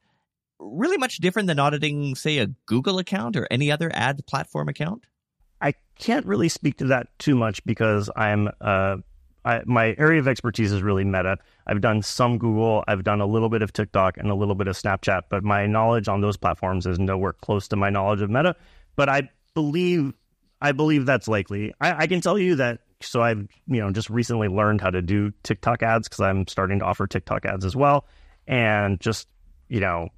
really 0.58 0.96
much 0.96 1.18
different 1.18 1.48
than 1.48 1.58
auditing 1.58 2.14
say 2.14 2.38
a 2.38 2.46
google 2.66 2.98
account 2.98 3.36
or 3.36 3.46
any 3.50 3.70
other 3.70 3.90
ad 3.94 4.24
platform 4.26 4.68
account 4.68 5.04
can't 5.98 6.26
really 6.26 6.48
speak 6.48 6.78
to 6.78 6.86
that 6.86 7.08
too 7.18 7.34
much 7.34 7.64
because 7.64 8.10
I'm 8.16 8.48
uh, 8.60 8.98
I, 9.46 9.62
my 9.64 9.94
area 9.96 10.18
of 10.18 10.26
expertise 10.26 10.72
is 10.72 10.82
really 10.82 11.04
meta. 11.04 11.38
I've 11.66 11.80
done 11.80 12.02
some 12.02 12.36
Google, 12.36 12.82
I've 12.88 13.04
done 13.04 13.20
a 13.20 13.26
little 13.26 13.48
bit 13.48 13.62
of 13.62 13.72
TikTok 13.72 14.16
and 14.18 14.28
a 14.28 14.34
little 14.34 14.56
bit 14.56 14.66
of 14.66 14.76
Snapchat, 14.76 15.22
but 15.30 15.44
my 15.44 15.66
knowledge 15.66 16.08
on 16.08 16.20
those 16.20 16.36
platforms 16.36 16.84
is 16.84 16.98
nowhere 16.98 17.32
close 17.32 17.68
to 17.68 17.76
my 17.76 17.88
knowledge 17.88 18.22
of 18.22 18.28
Meta. 18.28 18.56
But 18.96 19.08
I 19.08 19.30
believe 19.54 20.12
I 20.60 20.72
believe 20.72 21.06
that's 21.06 21.28
likely. 21.28 21.72
I, 21.80 22.04
I 22.04 22.06
can 22.06 22.20
tell 22.20 22.38
you 22.38 22.56
that. 22.56 22.80
So 23.02 23.22
I've 23.22 23.46
you 23.68 23.80
know 23.80 23.90
just 23.92 24.10
recently 24.10 24.48
learned 24.48 24.80
how 24.80 24.90
to 24.90 25.02
do 25.02 25.32
TikTok 25.42 25.82
ads 25.82 26.08
because 26.08 26.20
I'm 26.20 26.46
starting 26.48 26.80
to 26.80 26.84
offer 26.84 27.06
TikTok 27.06 27.44
ads 27.44 27.64
as 27.64 27.76
well, 27.76 28.06
and 28.48 28.98
just 28.98 29.28
you 29.68 29.80
know 29.80 30.08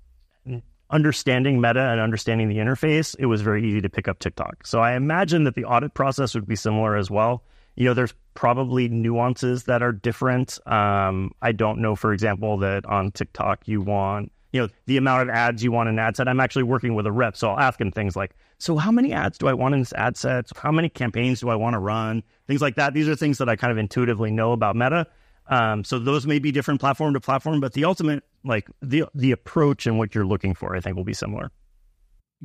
understanding 0.90 1.61
meta 1.61 1.81
and 1.81 2.01
understanding 2.01 2.48
the 2.48 2.57
interface, 2.57 3.14
it 3.18 3.27
was 3.27 3.42
very 3.42 3.66
easy 3.66 3.81
to 3.81 3.88
pick 3.88 4.09
up 4.09 4.18
TikTok. 4.18 4.66
So 4.66 4.81
I 4.81 4.94
imagine 4.94 5.44
that 5.44 5.55
the 5.55 5.64
audit 5.64 5.94
process 5.94 6.35
would 6.35 6.46
be 6.46 6.57
similar 6.57 6.96
as 6.96 7.11
well. 7.11 7.42
You 7.77 7.85
know, 7.85 7.94
there's 7.94 8.14
probably 8.35 8.88
nuances 8.88 9.64
that 9.64 9.83
are 9.83 9.92
different. 9.92 10.59
Um, 10.66 11.33
I 11.42 11.53
don't 11.53 11.81
know, 11.81 11.94
for 11.94 12.12
example, 12.12 12.59
that 12.59 12.87
on 12.87 13.12
TikTok 13.12 13.68
you 13.68 13.81
want, 13.81 14.33
you 14.53 14.62
know, 14.62 14.68
the 14.87 14.96
amount 14.96 15.29
of 15.29 15.35
ads 15.35 15.62
you 15.62 15.70
want 15.70 15.88
in 15.88 15.98
ad 15.98 16.16
set. 16.16 16.27
I'm 16.27 16.40
actually 16.40 16.62
working 16.64 16.94
with 16.94 17.07
a 17.07 17.12
rep, 17.12 17.37
so 17.37 17.51
I'll 17.51 17.61
ask 17.61 17.81
him 17.81 17.92
things 17.92 18.16
like, 18.16 18.35
so 18.59 18.77
how 18.77 18.90
many 18.90 19.12
ads 19.12 19.38
do 19.38 19.46
I 19.46 19.53
want 19.53 19.74
in 19.74 19.81
this 19.81 19.92
ad 19.92 20.16
set? 20.16 20.46
How 20.57 20.72
many 20.72 20.88
campaigns 20.88 21.40
do 21.40 21.48
I 21.51 21.55
want 21.55 21.74
to 21.74 21.79
run? 21.79 22.24
Things 22.46 22.61
like 22.61 22.77
that. 22.77 22.94
These 22.94 23.09
are 23.09 23.14
things 23.14 23.38
that 23.38 23.48
I 23.48 23.57
kind 23.57 23.70
of 23.70 23.79
intuitively 23.79 24.31
know 24.31 24.53
about 24.53 24.74
Meta. 24.74 25.07
Um, 25.46 25.85
so 25.85 25.98
those 25.98 26.27
may 26.27 26.38
be 26.40 26.51
different 26.51 26.81
platform 26.81 27.14
to 27.14 27.20
platform, 27.20 27.61
but 27.61 27.72
the 27.72 27.85
ultimate, 27.85 28.24
like 28.44 28.68
the 28.81 29.05
the 29.14 29.33
approach 29.33 29.87
and 29.87 29.98
what 29.98 30.14
you're 30.14 30.27
looking 30.27 30.55
for, 30.55 30.77
I 30.77 30.81
think 30.81 30.96
will 30.96 31.05
be 31.05 31.14
similar. 31.14 31.51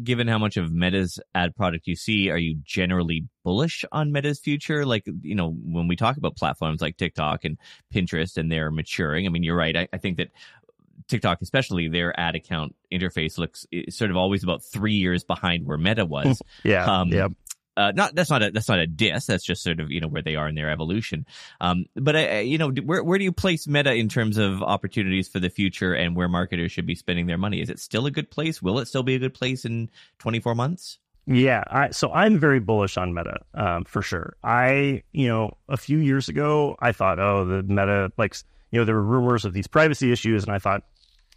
Given 0.04 0.28
how 0.28 0.40
much 0.40 0.58
of 0.58 0.72
Meta's 0.72 1.20
ad 1.36 1.56
product 1.56 1.86
you 1.86 1.96
see, 1.96 2.32
are 2.32 2.38
you 2.38 2.58
generally 2.64 3.28
bullish 3.44 3.86
on 3.92 4.12
Meta's 4.12 4.40
future? 4.40 4.88
Like, 4.88 5.04
you 5.22 5.36
know, 5.36 5.52
when 5.52 5.88
we 5.88 5.96
talk 5.96 6.18
about 6.18 6.36
platforms 6.36 6.82
like 6.82 6.98
TikTok 6.98 7.46
and 7.46 7.60
Pinterest 7.94 8.38
and 8.38 8.52
they're 8.52 8.72
maturing, 8.72 9.28
I 9.28 9.30
mean, 9.30 9.44
you're 9.44 9.56
right. 9.56 9.78
I, 9.78 9.88
I 9.94 9.98
think 10.00 10.18
that 10.18 10.30
TikTok, 11.08 11.44
especially 11.44 11.90
their 11.90 12.20
ad 12.20 12.36
account 12.36 12.76
interface, 12.92 13.38
looks 13.38 13.68
sort 13.90 14.10
of 14.10 14.18
always 14.18 14.44
about 14.44 14.64
three 14.64 14.96
years 14.96 15.24
behind 15.24 15.68
where 15.68 15.78
Meta 15.78 16.06
was. 16.06 16.42
yeah. 16.64 16.86
Um, 16.86 17.10
yeah 17.10 17.28
uh, 17.76 17.92
not 17.96 18.16
that's 18.16 18.30
not 18.30 18.44
a 18.44 18.52
that's 18.52 18.70
not 18.70 18.80
a 18.80 18.88
diss. 18.88 19.26
That's 19.26 19.44
just 19.44 19.64
sort 19.64 19.80
of 19.80 19.92
you 19.92 20.00
know 20.00 20.08
where 20.08 20.22
they 20.22 20.36
are 20.36 20.48
in 20.48 20.56
their 20.56 20.70
evolution. 20.70 21.26
Um, 21.60 21.86
but 21.96 22.16
uh, 22.16 22.40
you 22.40 22.58
know 22.58 22.72
where 22.72 23.04
where 23.04 23.18
do 23.18 23.24
you 23.24 23.32
place 23.32 23.68
Meta 23.68 23.94
in 23.94 24.10
terms 24.10 24.38
of 24.38 24.62
opportunities 24.62 25.28
for 25.28 25.40
the 25.40 25.50
future 25.50 25.94
and 25.94 26.16
where 26.16 26.28
marketers 26.28 26.72
should 26.72 26.86
be 26.86 26.96
spending 26.96 27.28
their 27.28 27.38
money? 27.38 27.62
Is 27.62 27.70
it 27.70 27.80
still 27.80 28.06
a 28.06 28.12
good 28.12 28.30
place? 28.30 28.62
Will 28.62 28.80
it 28.80 28.88
still 28.88 29.04
be 29.04 29.16
a 29.16 29.20
good 29.20 29.34
place 29.34 29.66
in 29.66 29.90
24 30.20 30.56
months? 30.56 31.00
Yeah, 31.26 31.64
I, 31.68 31.92
so 31.92 32.12
I'm 32.12 32.38
very 32.38 32.60
bullish 32.60 32.98
on 32.98 33.14
Meta 33.14 33.40
um, 33.54 33.86
for 33.86 34.02
sure. 34.02 34.36
I 34.44 35.04
you 35.12 35.28
know 35.28 35.58
a 35.70 35.78
few 35.78 35.98
years 35.98 36.30
ago 36.30 36.76
I 36.80 36.92
thought 36.92 37.20
oh 37.20 37.46
the 37.46 37.64
Meta 37.64 38.12
like 38.18 38.36
you 38.72 38.80
know 38.80 38.86
there 38.86 38.96
were 38.96 39.04
rumors 39.04 39.46
of 39.46 39.54
these 39.54 39.68
privacy 39.68 40.12
issues 40.12 40.44
and 40.44 40.54
I 40.54 40.60
thought 40.60 40.84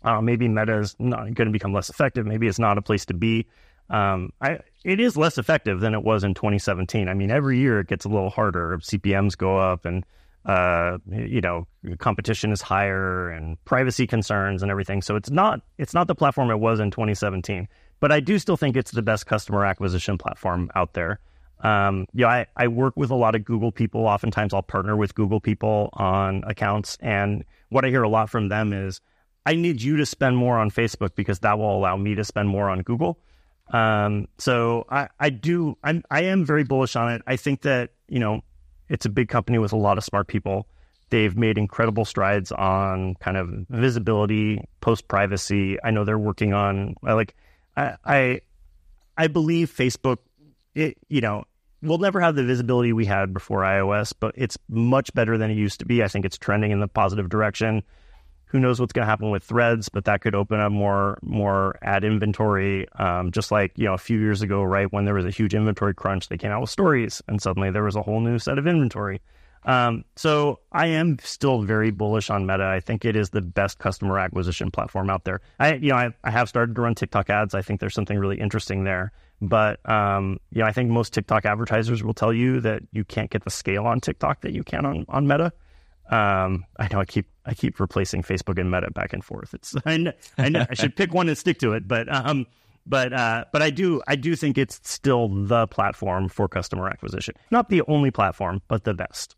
oh 0.05 0.21
maybe 0.21 0.49
Meta 0.49 0.81
is 0.81 0.97
not 0.99 1.33
going 1.35 1.47
to 1.47 1.53
become 1.53 1.73
less 1.73 1.89
effective. 1.89 2.27
Maybe 2.27 2.47
it's 2.47 2.59
not 2.59 2.79
a 2.79 2.83
place 2.83 3.07
to 3.07 3.15
be 3.15 3.47
um, 3.91 4.33
I, 4.41 4.59
it 4.85 5.01
is 5.01 5.17
less 5.17 5.39
effective 5.39 5.81
than 5.81 5.95
it 5.95 6.03
was 6.03 6.25
in 6.25 6.35
2017. 6.35 7.09
I 7.09 7.15
mean, 7.15 7.31
every 7.31 7.59
year 7.59 7.81
it 7.81 7.89
gets 7.89 8.05
a 8.05 8.09
little 8.09 8.31
harder. 8.31 8.79
CPMS 8.79 9.37
go 9.37 9.59
up, 9.59 9.85
and 9.85 10.05
uh, 10.45 10.99
you 11.11 11.41
know, 11.41 11.67
competition 11.99 12.53
is 12.53 12.61
higher, 12.61 13.31
and 13.31 13.63
privacy 13.65 14.07
concerns 14.07 14.63
and 14.63 14.71
everything. 14.71 15.03
So 15.03 15.17
it's 15.17 15.31
not 15.31 15.61
it's 15.79 15.95
not 15.95 16.09
the 16.09 16.15
platform 16.15 16.51
it 16.51 16.61
was 16.61 16.81
in 16.81 16.91
2017. 16.91 17.69
But 17.99 18.13
I 18.13 18.21
do 18.21 18.39
still 18.39 18.57
think 18.57 18.77
it's 18.77 18.91
the 18.91 19.03
best 19.03 19.27
customer 19.27 19.65
acquisition 19.65 20.19
platform 20.19 20.71
out 20.75 20.93
there. 20.93 21.19
Um, 21.61 22.07
yeah, 22.13 22.29
I, 22.29 22.47
I 22.57 22.69
work 22.69 22.95
with 22.97 23.11
a 23.11 23.15
lot 23.15 23.35
of 23.35 23.45
Google 23.45 23.73
people. 23.73 24.07
Oftentimes, 24.07 24.53
I'll 24.53 24.63
partner 24.63 24.97
with 24.97 25.15
Google 25.15 25.41
people 25.41 25.91
on 25.95 26.45
accounts, 26.47 26.99
and 27.01 27.45
what 27.71 27.85
I 27.85 27.89
hear 27.89 28.03
a 28.03 28.09
lot 28.09 28.29
from 28.29 28.49
them 28.49 28.73
is, 28.73 29.01
I 29.47 29.55
need 29.55 29.81
you 29.81 29.97
to 29.97 30.07
spend 30.07 30.37
more 30.37 30.59
on 30.59 30.71
Facebook 30.71 31.15
because 31.15 31.39
that 31.41 31.59
will 31.59 31.75
allow 31.75 31.97
me 31.97 32.15
to 32.17 32.25
spend 32.25 32.49
more 32.49 32.69
on 32.69 32.83
Google. 32.83 33.19
Um, 33.73 34.29
so 34.39 34.87
I, 34.89 35.09
I 35.19 35.31
do, 35.31 35.77
I'm, 35.83 36.05
I 36.11 36.23
am 36.25 36.45
very 36.45 36.65
bullish 36.65 36.97
on 36.97 37.13
it. 37.13 37.23
I 37.27 37.37
think 37.37 37.63
that, 37.63 37.91
you 38.09 38.21
know, 38.21 38.43
it's 38.89 39.07
a 39.07 39.09
big 39.09 39.29
company 39.29 39.59
with 39.59 39.73
a 39.73 39.77
lot 39.77 39.99
of 39.99 40.05
smart 40.05 40.29
people. 40.29 40.69
They've 41.11 41.37
made 41.37 41.59
incredible 41.59 42.05
strides 42.05 42.53
on 42.53 43.15
kind 43.17 43.37
of 43.37 43.49
visibility, 43.69 44.63
post 44.81 45.09
privacy. 45.09 45.79
I 45.83 45.91
know 45.91 46.05
they're 46.05 46.19
working 46.19 46.53
on 46.53 46.97
like 47.03 47.35
I 47.77 47.95
I, 48.05 48.41
I 49.17 49.27
believe 49.29 49.73
Facebook. 49.73 50.19
It, 50.75 50.99
you 51.09 51.21
know, 51.21 51.45
we'll 51.81 51.99
never 51.99 52.21
have 52.21 52.35
the 52.35 52.45
visibility 52.45 52.93
we 52.93 53.07
had 53.07 53.33
before 53.33 53.61
iOS, 53.61 54.13
but 54.19 54.35
it's 54.37 54.59
much 54.69 55.13
better 55.15 55.39
than 55.39 55.51
it 55.51 55.55
used 55.55 55.81
to 55.81 55.87
be. 55.87 56.03
I 56.03 56.09
think 56.09 56.25
it's 56.25 56.39
trending 56.39 56.71
in 56.71 56.81
the 56.81 56.89
positive 56.89 57.29
direction. 57.29 57.83
Who 58.47 58.61
knows 58.61 58.81
what's 58.81 58.93
going 58.93 59.05
to 59.05 59.11
happen 59.11 59.31
with 59.31 59.43
Threads, 59.43 59.89
but 59.89 60.05
that 60.05 60.21
could 60.21 60.35
open 60.35 60.61
up 60.61 60.71
more 60.73 61.19
more 61.23 61.77
ad 61.83 62.05
inventory. 62.05 62.87
Um, 62.93 63.33
just 63.33 63.51
like 63.51 63.73
you 63.77 63.87
know, 63.87 63.95
a 63.95 63.99
few 63.99 64.19
years 64.19 64.43
ago, 64.43 64.63
right 64.63 64.93
when 64.93 65.05
there 65.05 65.15
was 65.15 65.25
a 65.25 65.31
huge 65.31 65.55
inventory 65.55 65.95
crunch, 65.95 66.29
they 66.29 66.39
came 66.39 66.53
out 66.53 66.61
with 66.61 66.71
Stories, 66.71 67.23
and 67.29 67.43
suddenly 67.43 67.71
there 67.71 67.85
was 67.85 67.97
a 67.97 68.03
whole 68.03 68.21
new 68.21 68.39
set 68.39 68.59
of 68.59 68.67
inventory. 68.67 69.21
Um, 69.67 70.05
so 70.15 70.61
I 70.71 70.87
am 70.87 71.19
still 71.23 71.63
very 71.63 71.91
bullish 71.91 72.31
on 72.31 72.47
Meta. 72.47 72.65
I 72.65 72.79
think 72.79 73.05
it 73.05 73.17
is 73.17 73.31
the 73.31 73.43
best 73.43 73.79
customer 73.79 74.19
acquisition 74.19 74.71
platform 74.71 75.11
out 75.11 75.25
there. 75.25 75.41
I, 75.59 75.75
you 75.75 75.89
know, 75.89 75.97
I, 75.97 76.15
I 76.23 76.31
have 76.31 76.49
started 76.49 76.77
to 76.77 76.81
run 76.81 76.95
TikTok 76.95 77.29
ads. 77.29 77.53
I 77.53 77.63
think 77.63 77.81
there's 77.81 77.95
something 77.95 78.17
really 78.17 78.39
interesting 78.39 78.85
there. 78.85 79.13
But 79.43 79.87
um, 79.89 80.39
you 80.51 80.61
know, 80.61 80.67
I 80.67 80.73
think 80.73 80.91
most 80.91 81.13
TikTok 81.13 81.45
advertisers 81.45 82.03
will 82.03 82.15
tell 82.15 82.33
you 82.33 82.61
that 82.61 82.83
you 82.93 83.05
can't 83.05 83.31
get 83.31 83.45
the 83.45 83.51
scale 83.51 83.87
on 83.87 84.01
TikTok 84.01 84.41
that 84.43 84.53
you 84.53 84.63
can 84.63 84.87
on 84.87 85.05
on 85.09 85.27
Meta. 85.27 85.53
Um, 86.11 86.65
I 86.79 86.89
know 86.93 87.01
I 87.01 87.05
keep 87.05 87.27
I 87.45 87.55
keep 87.55 87.81
replacing 87.81 88.23
Facebook 88.23 88.59
and 88.61 88.71
Meta 88.71 88.91
back 88.91 89.13
and 89.13 89.25
forth. 89.25 89.55
It's 89.55 89.75
I 89.87 89.97
know 89.97 90.13
I, 90.39 90.49
know, 90.49 90.67
I 90.69 90.75
should 90.75 90.97
pick 90.97 91.13
one 91.13 91.29
and 91.29 91.37
stick 91.37 91.59
to 91.61 91.73
it, 91.73 91.89
but 91.89 92.13
um, 92.13 92.47
but 92.87 93.13
uh, 93.13 93.45
but 93.53 93.63
I 93.63 93.71
do 93.71 94.03
I 94.07 94.17
do 94.17 94.37
think 94.37 94.59
it's 94.59 94.81
still 94.85 95.29
the 95.29 95.67
platform 95.67 96.29
for 96.29 96.49
customer 96.49 96.89
acquisition. 96.89 97.35
Not 97.51 97.69
the 97.69 97.83
only 97.89 98.11
platform, 98.11 98.63
but 98.69 98.85
the 98.85 98.95
best 98.95 99.37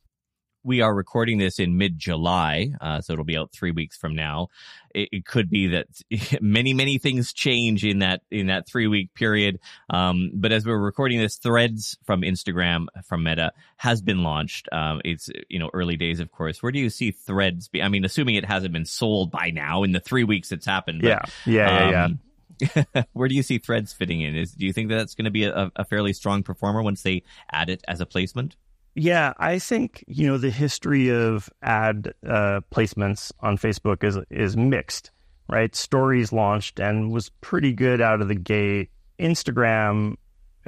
we 0.65 0.81
are 0.81 0.95
recording 0.95 1.39
this 1.39 1.59
in 1.59 1.79
mid 1.79 1.99
July, 1.99 2.73
uh, 2.81 3.01
so 3.01 3.13
it'll 3.13 3.25
be 3.25 3.37
out 3.37 3.53
three 3.53 3.71
weeks 3.71 3.97
from 3.97 4.15
now. 4.15 4.49
It, 4.95 5.09
it, 5.13 5.27
could 5.27 5.51
be 5.51 5.69
that 5.69 5.87
many, 6.41 6.75
many 6.75 6.99
things 6.99 7.33
change 7.33 7.85
in 7.85 8.01
that 8.01 8.23
in 8.31 8.49
that 8.49 8.67
three 8.67 8.87
week 8.87 9.15
period. 9.15 9.61
Um, 9.91 10.31
but 10.35 10.53
as 10.53 10.67
we're 10.67 10.79
recording 10.79 11.19
this, 11.19 11.37
Threads 11.37 11.97
from 12.05 12.23
Instagram 12.23 12.87
from 13.05 13.23
Meta 13.23 13.53
has 13.77 14.03
been 14.03 14.23
launched. 14.23 14.69
Um, 14.73 15.01
it's 15.05 15.31
you 15.49 15.59
know 15.59 15.71
early 15.73 15.97
days, 15.97 16.21
of 16.21 16.31
course. 16.31 16.63
Where 16.63 16.73
do 16.73 16.79
you 16.79 16.91
see 16.91 17.13
Threads? 17.13 17.69
Be? 17.69 17.83
I 17.83 17.89
mean, 17.89 18.05
assuming 18.05 18.35
it 18.35 18.45
hasn't 18.45 18.73
been 18.73 18.87
sold 18.87 19.31
by 19.31 19.51
now 19.51 19.85
in 19.85 19.93
the 19.93 20.01
three 20.01 20.25
weeks 20.25 20.53
it's 20.53 20.67
happened. 20.67 21.03
But, 21.03 21.09
yeah, 21.09 21.23
yeah, 21.47 21.91
yeah. 21.91 22.05
Um, 22.05 22.19
yeah. 22.61 23.03
where 23.13 23.29
do 23.29 23.35
you 23.35 23.43
see 23.43 23.59
Threads 23.59 23.93
fitting 23.93 24.21
in? 24.21 24.37
Is 24.37 24.53
do 24.53 24.67
you 24.67 24.73
think 24.73 24.89
that 24.89 24.97
that's 24.97 25.15
going 25.15 25.27
to 25.27 25.31
be 25.31 25.45
a, 25.45 25.71
a 25.77 25.85
fairly 25.85 26.13
strong 26.13 26.43
performer 26.43 26.83
once 26.83 27.03
they 27.03 27.23
add 27.51 27.71
it 27.71 27.83
as 27.87 28.01
a 28.01 28.07
placement? 28.07 28.57
Yeah, 29.01 29.33
I 29.39 29.61
think 29.61 30.05
you 30.09 30.27
know 30.27 30.39
the 30.39 30.51
history 30.51 31.09
of 31.11 31.49
ad 31.63 32.15
uh, 32.27 32.63
placements 32.73 33.31
on 33.39 33.57
Facebook 33.57 34.03
is 34.03 34.19
is 34.29 34.57
mixed, 34.57 35.13
right? 35.49 35.73
Stories 35.73 36.33
launched 36.33 36.81
and 36.81 37.13
was 37.13 37.31
pretty 37.41 37.73
good 37.73 38.01
out 38.01 38.21
of 38.21 38.27
the 38.27 38.35
gate. 38.35 38.91
Instagram, 39.21 40.17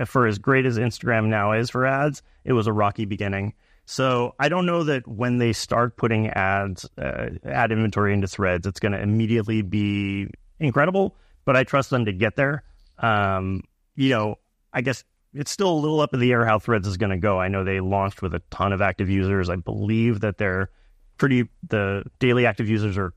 for 0.07 0.29
as 0.29 0.39
great 0.39 0.65
as 0.65 0.79
Instagram 0.79 1.27
now 1.27 1.51
is 1.51 1.71
for 1.71 1.85
ads, 1.85 2.23
it 2.45 2.53
was 2.53 2.69
a 2.69 2.73
rocky 2.73 3.05
beginning. 3.05 3.53
So 3.85 4.37
I 4.39 4.49
don't 4.49 4.65
know 4.65 4.85
that 4.85 5.09
when 5.09 5.39
they 5.39 5.53
start 5.53 5.97
putting 5.97 6.29
ads, 6.29 6.89
uh, 6.99 7.31
ad 7.45 7.73
inventory 7.73 8.15
into 8.15 8.29
Threads, 8.29 8.65
it's 8.65 8.79
going 8.79 8.93
to 8.93 9.01
immediately 9.01 9.63
be 9.63 10.29
incredible. 10.61 11.17
But 11.45 11.57
I 11.57 11.65
trust 11.65 11.91
them 11.91 12.05
to 12.05 12.13
get 12.13 12.37
there. 12.37 12.63
Um, 12.99 13.65
you 13.97 14.11
know, 14.11 14.37
I 14.73 14.83
guess 14.83 15.03
it's 15.35 15.51
still 15.51 15.71
a 15.71 15.79
little 15.79 16.01
up 16.01 16.13
in 16.15 16.21
the 16.21 16.33
air 16.33 16.45
how 16.45 16.59
Threads 16.59 16.89
is 16.89 16.97
going 16.97 17.11
to 17.11 17.19
go. 17.19 17.41
I 17.41 17.49
know 17.49 17.65
they 17.65 17.81
launched 17.81 18.23
with 18.23 18.35
a 18.35 18.43
ton 18.51 18.73
of 18.73 18.81
active 18.81 19.09
users. 19.09 19.49
I 19.49 19.57
believe 19.57 20.21
that 20.21 20.39
they're 20.39 20.71
pretty, 21.19 21.49
the 21.69 22.05
daily 22.19 22.47
active 22.47 22.69
users 22.69 22.99
are 22.99 23.13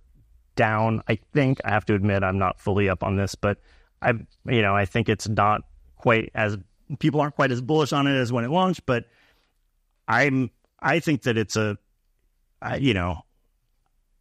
down. 0.56 1.02
I 1.08 1.18
think, 1.34 1.60
I 1.66 1.72
have 1.72 1.86
to 1.86 1.96
admit, 1.96 2.24
I'm 2.24 2.38
not 2.38 2.60
fully 2.60 2.90
up 2.90 3.04
on 3.04 3.16
this, 3.16 3.34
but 3.36 3.60
I, 4.02 4.14
you 4.46 4.62
know, 4.62 4.76
I 4.76 4.86
think 4.86 5.10
it's 5.10 5.28
not 5.28 5.62
quite 5.96 6.32
as, 6.36 6.58
people 7.00 7.22
aren't 7.22 7.36
quite 7.36 7.52
as 7.52 7.62
bullish 7.62 7.94
on 7.94 8.06
it 8.06 8.16
as 8.16 8.32
when 8.32 8.44
it 8.44 8.52
launched, 8.52 8.86
but 8.86 9.06
I'm, 10.08 10.52
I 10.80 11.00
think 11.00 11.24
that 11.24 11.38
it's 11.38 11.56
a, 11.56 11.78
I, 12.62 12.76
you 12.76 12.94
know, 12.94 13.22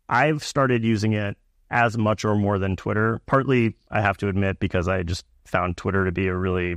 I've 0.09 0.45
started 0.45 0.85
using 0.85 1.13
it 1.13 1.37
as 1.71 1.99
much 1.99 2.25
or 2.25 2.37
more 2.37 2.59
than 2.59 2.77
Twitter. 2.77 3.21
Partly, 3.27 3.77
I 3.91 4.01
have 4.01 4.17
to 4.19 4.29
admit, 4.29 4.61
because 4.61 4.89
I 4.89 5.03
just 5.03 5.25
found 5.45 5.77
Twitter 5.77 6.05
to 6.05 6.13
be 6.13 6.29
a 6.29 6.37
really 6.37 6.77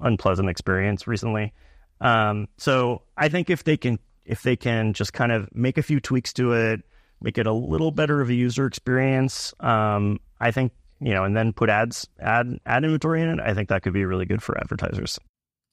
unpleasant 0.00 0.48
experience 0.48 1.06
recently. 1.06 1.52
Um, 2.00 2.48
so 2.56 3.02
I 3.16 3.28
think 3.28 3.50
if 3.50 3.64
they 3.64 3.76
can 3.76 3.98
if 4.24 4.42
they 4.42 4.56
can 4.56 4.92
just 4.92 5.12
kind 5.12 5.32
of 5.32 5.48
make 5.54 5.78
a 5.78 5.82
few 5.82 6.00
tweaks 6.00 6.32
to 6.34 6.52
it, 6.52 6.82
make 7.20 7.38
it 7.38 7.46
a 7.46 7.52
little 7.52 7.90
better 7.90 8.20
of 8.20 8.28
a 8.28 8.34
user 8.34 8.66
experience, 8.66 9.54
um, 9.60 10.20
I 10.40 10.50
think 10.50 10.72
you 11.00 11.14
know, 11.14 11.24
and 11.24 11.36
then 11.36 11.52
put 11.52 11.70
ads 11.70 12.06
ad 12.20 12.58
ad 12.66 12.84
inventory 12.84 13.22
in 13.22 13.28
it, 13.28 13.40
I 13.40 13.54
think 13.54 13.68
that 13.68 13.82
could 13.82 13.92
be 13.92 14.04
really 14.04 14.26
good 14.26 14.42
for 14.42 14.58
advertisers 14.58 15.18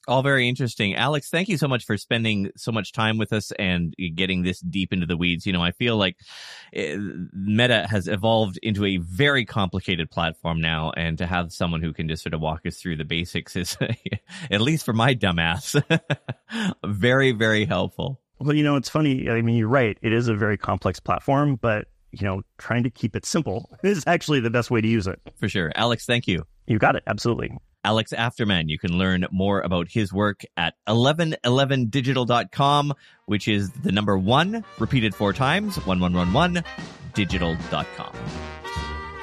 all 0.07 0.23
very 0.23 0.47
interesting. 0.47 0.95
Alex, 0.95 1.29
thank 1.29 1.47
you 1.47 1.57
so 1.57 1.67
much 1.67 1.85
for 1.85 1.97
spending 1.97 2.51
so 2.55 2.71
much 2.71 2.91
time 2.91 3.17
with 3.17 3.33
us 3.33 3.51
and 3.53 3.95
getting 4.15 4.43
this 4.43 4.59
deep 4.59 4.93
into 4.93 5.05
the 5.05 5.17
weeds. 5.17 5.45
You 5.45 5.53
know, 5.53 5.63
I 5.63 5.71
feel 5.71 5.97
like 5.97 6.17
eh, 6.73 6.97
Meta 7.33 7.87
has 7.89 8.07
evolved 8.07 8.57
into 8.61 8.85
a 8.85 8.97
very 8.97 9.45
complicated 9.45 10.11
platform 10.11 10.61
now, 10.61 10.91
and 10.95 11.17
to 11.17 11.25
have 11.25 11.51
someone 11.51 11.81
who 11.81 11.93
can 11.93 12.07
just 12.07 12.23
sort 12.23 12.33
of 12.33 12.41
walk 12.41 12.65
us 12.65 12.77
through 12.77 12.97
the 12.97 13.05
basics 13.05 13.55
is, 13.55 13.77
at 14.51 14.61
least 14.61 14.85
for 14.85 14.93
my 14.93 15.15
dumbass, 15.15 15.81
very, 16.85 17.31
very 17.31 17.65
helpful. 17.65 18.21
Well, 18.39 18.55
you 18.55 18.63
know, 18.63 18.75
it's 18.75 18.89
funny. 18.89 19.29
I 19.29 19.41
mean, 19.41 19.55
you're 19.55 19.67
right. 19.67 19.97
It 20.01 20.13
is 20.13 20.27
a 20.27 20.35
very 20.35 20.57
complex 20.57 20.99
platform, 20.99 21.55
but, 21.55 21.87
you 22.11 22.25
know, 22.25 22.41
trying 22.57 22.83
to 22.83 22.89
keep 22.89 23.15
it 23.15 23.25
simple 23.25 23.69
is 23.83 24.03
actually 24.07 24.41
the 24.41 24.49
best 24.49 24.69
way 24.69 24.81
to 24.81 24.87
use 24.87 25.07
it. 25.07 25.19
For 25.39 25.47
sure. 25.47 25.71
Alex, 25.75 26.05
thank 26.05 26.27
you. 26.27 26.45
You 26.67 26.77
got 26.77 26.95
it. 26.95 27.03
Absolutely. 27.07 27.57
Alex 27.85 28.11
Afterman. 28.11 28.67
You 28.67 28.79
can 28.79 28.97
learn 28.97 29.25
more 29.31 29.61
about 29.61 29.87
his 29.89 30.11
work 30.11 30.41
at 30.57 30.73
1111digital.com, 30.87 32.93
which 33.27 33.47
is 33.47 33.69
the 33.71 33.91
number 33.91 34.17
one 34.17 34.65
repeated 34.79 35.13
four 35.13 35.31
times, 35.31 35.77
1111 35.77 36.63
digital.com. 37.13 38.15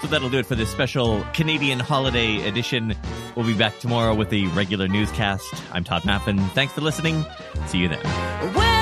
So 0.00 0.08
that'll 0.08 0.30
do 0.30 0.38
it 0.38 0.46
for 0.46 0.54
this 0.54 0.70
special 0.70 1.24
Canadian 1.32 1.78
holiday 1.78 2.46
edition. 2.48 2.96
We'll 3.36 3.46
be 3.46 3.54
back 3.54 3.78
tomorrow 3.78 4.14
with 4.14 4.30
the 4.30 4.46
regular 4.48 4.88
newscast. 4.88 5.46
I'm 5.72 5.84
Tod 5.84 6.02
Maffin. 6.02 6.48
Thanks 6.50 6.72
for 6.72 6.80
listening. 6.80 7.24
See 7.66 7.78
you 7.78 7.88
then. 7.88 8.81